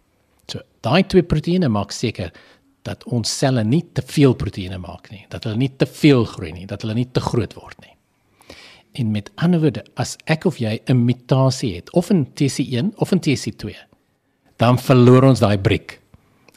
So 0.47 0.61
daai 0.85 1.03
twee 1.07 1.23
proteïene 1.23 1.69
maak 1.71 1.91
seker 1.91 2.31
dat 2.83 3.03
ons 3.15 3.31
selle 3.39 3.63
nie 3.63 3.83
te 3.95 4.03
veel 4.05 4.35
proteïene 4.35 4.77
maak 4.77 5.09
nie, 5.11 5.23
dat 5.31 5.47
hulle 5.47 5.57
nie 5.61 5.71
te 5.79 5.87
veel 5.87 6.25
groei 6.27 6.51
nie, 6.51 6.67
dat 6.67 6.83
hulle 6.83 6.97
nie 6.97 7.07
te 7.11 7.23
groot 7.23 7.55
word 7.55 7.79
nie. 7.79 7.93
En 8.99 9.11
met 9.11 9.31
ander 9.41 9.63
woorde, 9.63 9.85
as 9.97 10.17
ek 10.29 10.45
of 10.45 10.59
jy 10.59 10.79
'n 10.87 11.05
mutasie 11.05 11.75
het 11.75 11.89
of 11.93 12.11
'n 12.11 12.27
TC1 12.35 12.93
of 12.97 13.13
'n 13.13 13.19
TC2, 13.19 13.75
dan 14.57 14.77
verloor 14.77 15.23
ons 15.23 15.39
daai 15.39 15.57
briek. 15.57 15.99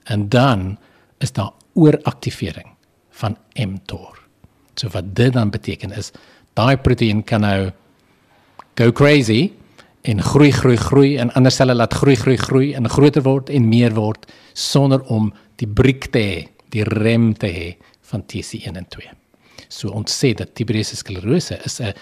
En 0.04 0.28
dan 0.28 0.78
is 1.18 1.32
daar 1.32 1.52
ooraktivering 1.74 2.68
van 3.10 3.36
mTOR. 3.54 4.18
So 4.74 4.88
wat 4.88 5.14
dit 5.16 5.32
dan 5.32 5.50
beteken 5.50 5.92
is 5.92 6.12
daai 6.54 6.76
proteïen 6.76 7.24
kan 7.24 7.40
nou 7.40 7.70
go 8.74 8.92
crazy 8.92 9.52
en 10.06 10.22
groei 10.22 10.52
groei 10.54 10.76
groei 10.78 11.16
en 11.18 11.32
ander 11.34 11.50
selle 11.52 11.74
laat 11.74 11.94
groei 11.98 12.14
groei 12.16 12.36
groei 12.38 12.74
en 12.78 12.88
groter 12.90 13.22
word 13.26 13.50
en 13.50 13.68
meer 13.68 13.94
word 13.96 14.26
sonder 14.54 15.02
om 15.12 15.32
die 15.58 15.66
briek 15.66 16.06
te 16.14 16.20
hê, 16.22 16.48
die 16.70 16.84
rem 16.86 17.34
te 17.34 17.46
hê 17.50 17.76
van 18.10 18.22
TC1 18.22 18.76
en 18.78 18.86
2. 18.92 19.10
So 19.68 19.90
ons 19.90 20.12
sê 20.14 20.34
dat 20.38 20.54
tuberose 20.54 20.96
sklerose 20.96 21.58
is 21.64 21.80
'n 21.80 21.92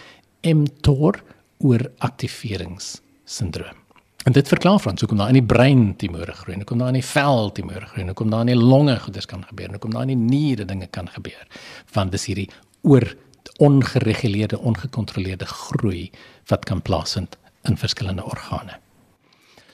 mTOR 0.42 1.22
ooraktiveringssindroom. 1.58 3.76
En 4.24 4.32
dit 4.32 4.48
verklaar 4.48 4.80
van 4.80 4.98
so 4.98 5.06
kom 5.06 5.18
daar 5.18 5.28
in 5.28 5.34
die 5.34 5.54
brein 5.54 5.96
tumore 5.96 6.32
groei, 6.32 6.58
en 6.58 6.64
kom 6.64 6.78
daar 6.78 6.88
in 6.88 6.94
die 6.94 7.04
vel 7.04 7.52
tumore 7.52 7.86
groei, 7.86 8.06
en 8.06 8.14
kom 8.14 8.30
daar 8.30 8.40
in 8.40 8.46
die 8.46 8.56
longe 8.56 8.98
goeders 8.98 9.26
kan 9.26 9.44
gebeur, 9.44 9.72
en 9.72 9.78
kom 9.78 9.90
daar 9.90 10.02
in 10.02 10.08
die 10.08 10.16
niere 10.16 10.64
dinge 10.64 10.86
kan 10.86 11.08
gebeur. 11.08 11.46
Want 11.92 12.10
dis 12.10 12.26
hierdie 12.26 12.50
oor 12.82 13.16
ongereguleerde, 13.58 14.58
ongekontroleerde 14.58 15.46
groei 15.46 16.10
wat 16.46 16.64
kan 16.64 16.82
plaasvind 16.82 17.36
in 17.68 17.78
verskillende 17.80 18.24
organe. 18.24 18.78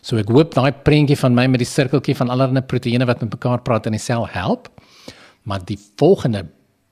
So 0.01 0.17
ek 0.21 0.31
hoop 0.33 0.55
daai 0.57 0.73
prentjie 0.85 1.19
van 1.21 1.37
my 1.37 1.47
met 1.51 1.61
die 1.61 1.69
sirkeltjie 1.69 2.17
van 2.17 2.33
allerlei 2.33 2.63
proteïene 2.65 3.09
wat 3.09 3.21
met 3.25 3.35
mekaar 3.37 3.61
praat 3.67 3.89
in 3.91 3.97
die 3.97 4.03
sel 4.03 4.27
help. 4.33 4.71
Maar 5.45 5.65
die 5.69 5.79
volgende 6.01 6.47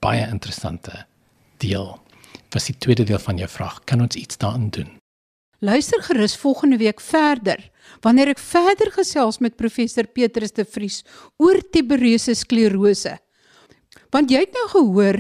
baie 0.05 0.27
interessante 0.29 1.05
deel 1.63 1.97
was 2.53 2.69
die 2.69 2.77
tweede 2.81 3.05
deel 3.09 3.21
van 3.21 3.41
jou 3.41 3.49
vraag. 3.49 3.83
Kan 3.85 4.05
ons 4.05 4.17
iets 4.17 4.39
daarin 4.41 4.69
doen? 4.73 4.91
Luister 5.59 6.03
gerus 6.07 6.37
volgende 6.39 6.79
week 6.79 7.01
verder 7.03 7.65
wanneer 8.05 8.31
ek 8.31 8.39
verder 8.39 8.93
gesels 8.95 9.41
met 9.43 9.57
professor 9.59 10.07
Petrus 10.07 10.53
de 10.55 10.65
Vries 10.65 11.01
oor 11.43 11.59
tuberose 11.73 12.37
sklerose. 12.39 13.17
Want 14.15 14.31
jy 14.31 14.45
het 14.45 14.55
nou 14.55 14.67
gehoor 14.77 15.19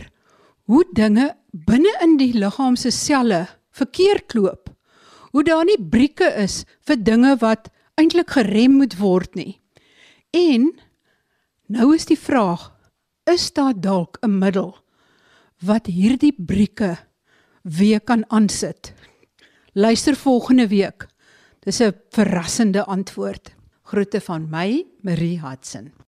hoe 0.69 0.85
dinge 0.95 1.33
binne 1.51 1.91
in 2.05 2.19
die 2.21 2.35
liggaam 2.37 2.77
se 2.77 2.93
selle 2.95 3.47
verkeerd 3.75 4.37
loop 4.37 4.69
hoe 5.33 5.45
daar 5.45 5.65
nie 5.65 5.79
brieke 5.79 6.29
is 6.43 6.65
vir 6.87 6.97
dinge 6.97 7.37
wat 7.41 7.71
eintlik 7.99 8.31
gerem 8.37 8.79
moet 8.81 8.97
word 8.99 9.35
nie. 9.35 9.61
En 10.31 10.71
nou 11.67 11.95
is 11.95 12.07
die 12.09 12.19
vraag, 12.19 12.71
is 13.27 13.53
daar 13.53 13.75
dalk 13.75 14.19
'n 14.23 14.39
middel 14.39 14.77
wat 15.61 15.87
hierdie 15.87 16.33
brieke 16.33 16.97
weer 17.63 18.01
kan 18.01 18.25
aansit? 18.31 18.95
Luister 19.73 20.17
volgende 20.17 20.69
week. 20.69 21.07
Dis 21.61 21.81
'n 21.81 21.95
verrassende 22.11 22.85
antwoord. 22.85 23.55
Groete 23.83 24.21
van 24.21 24.49
my, 24.51 24.87
Marie 25.03 25.41
Hudson. 25.41 25.98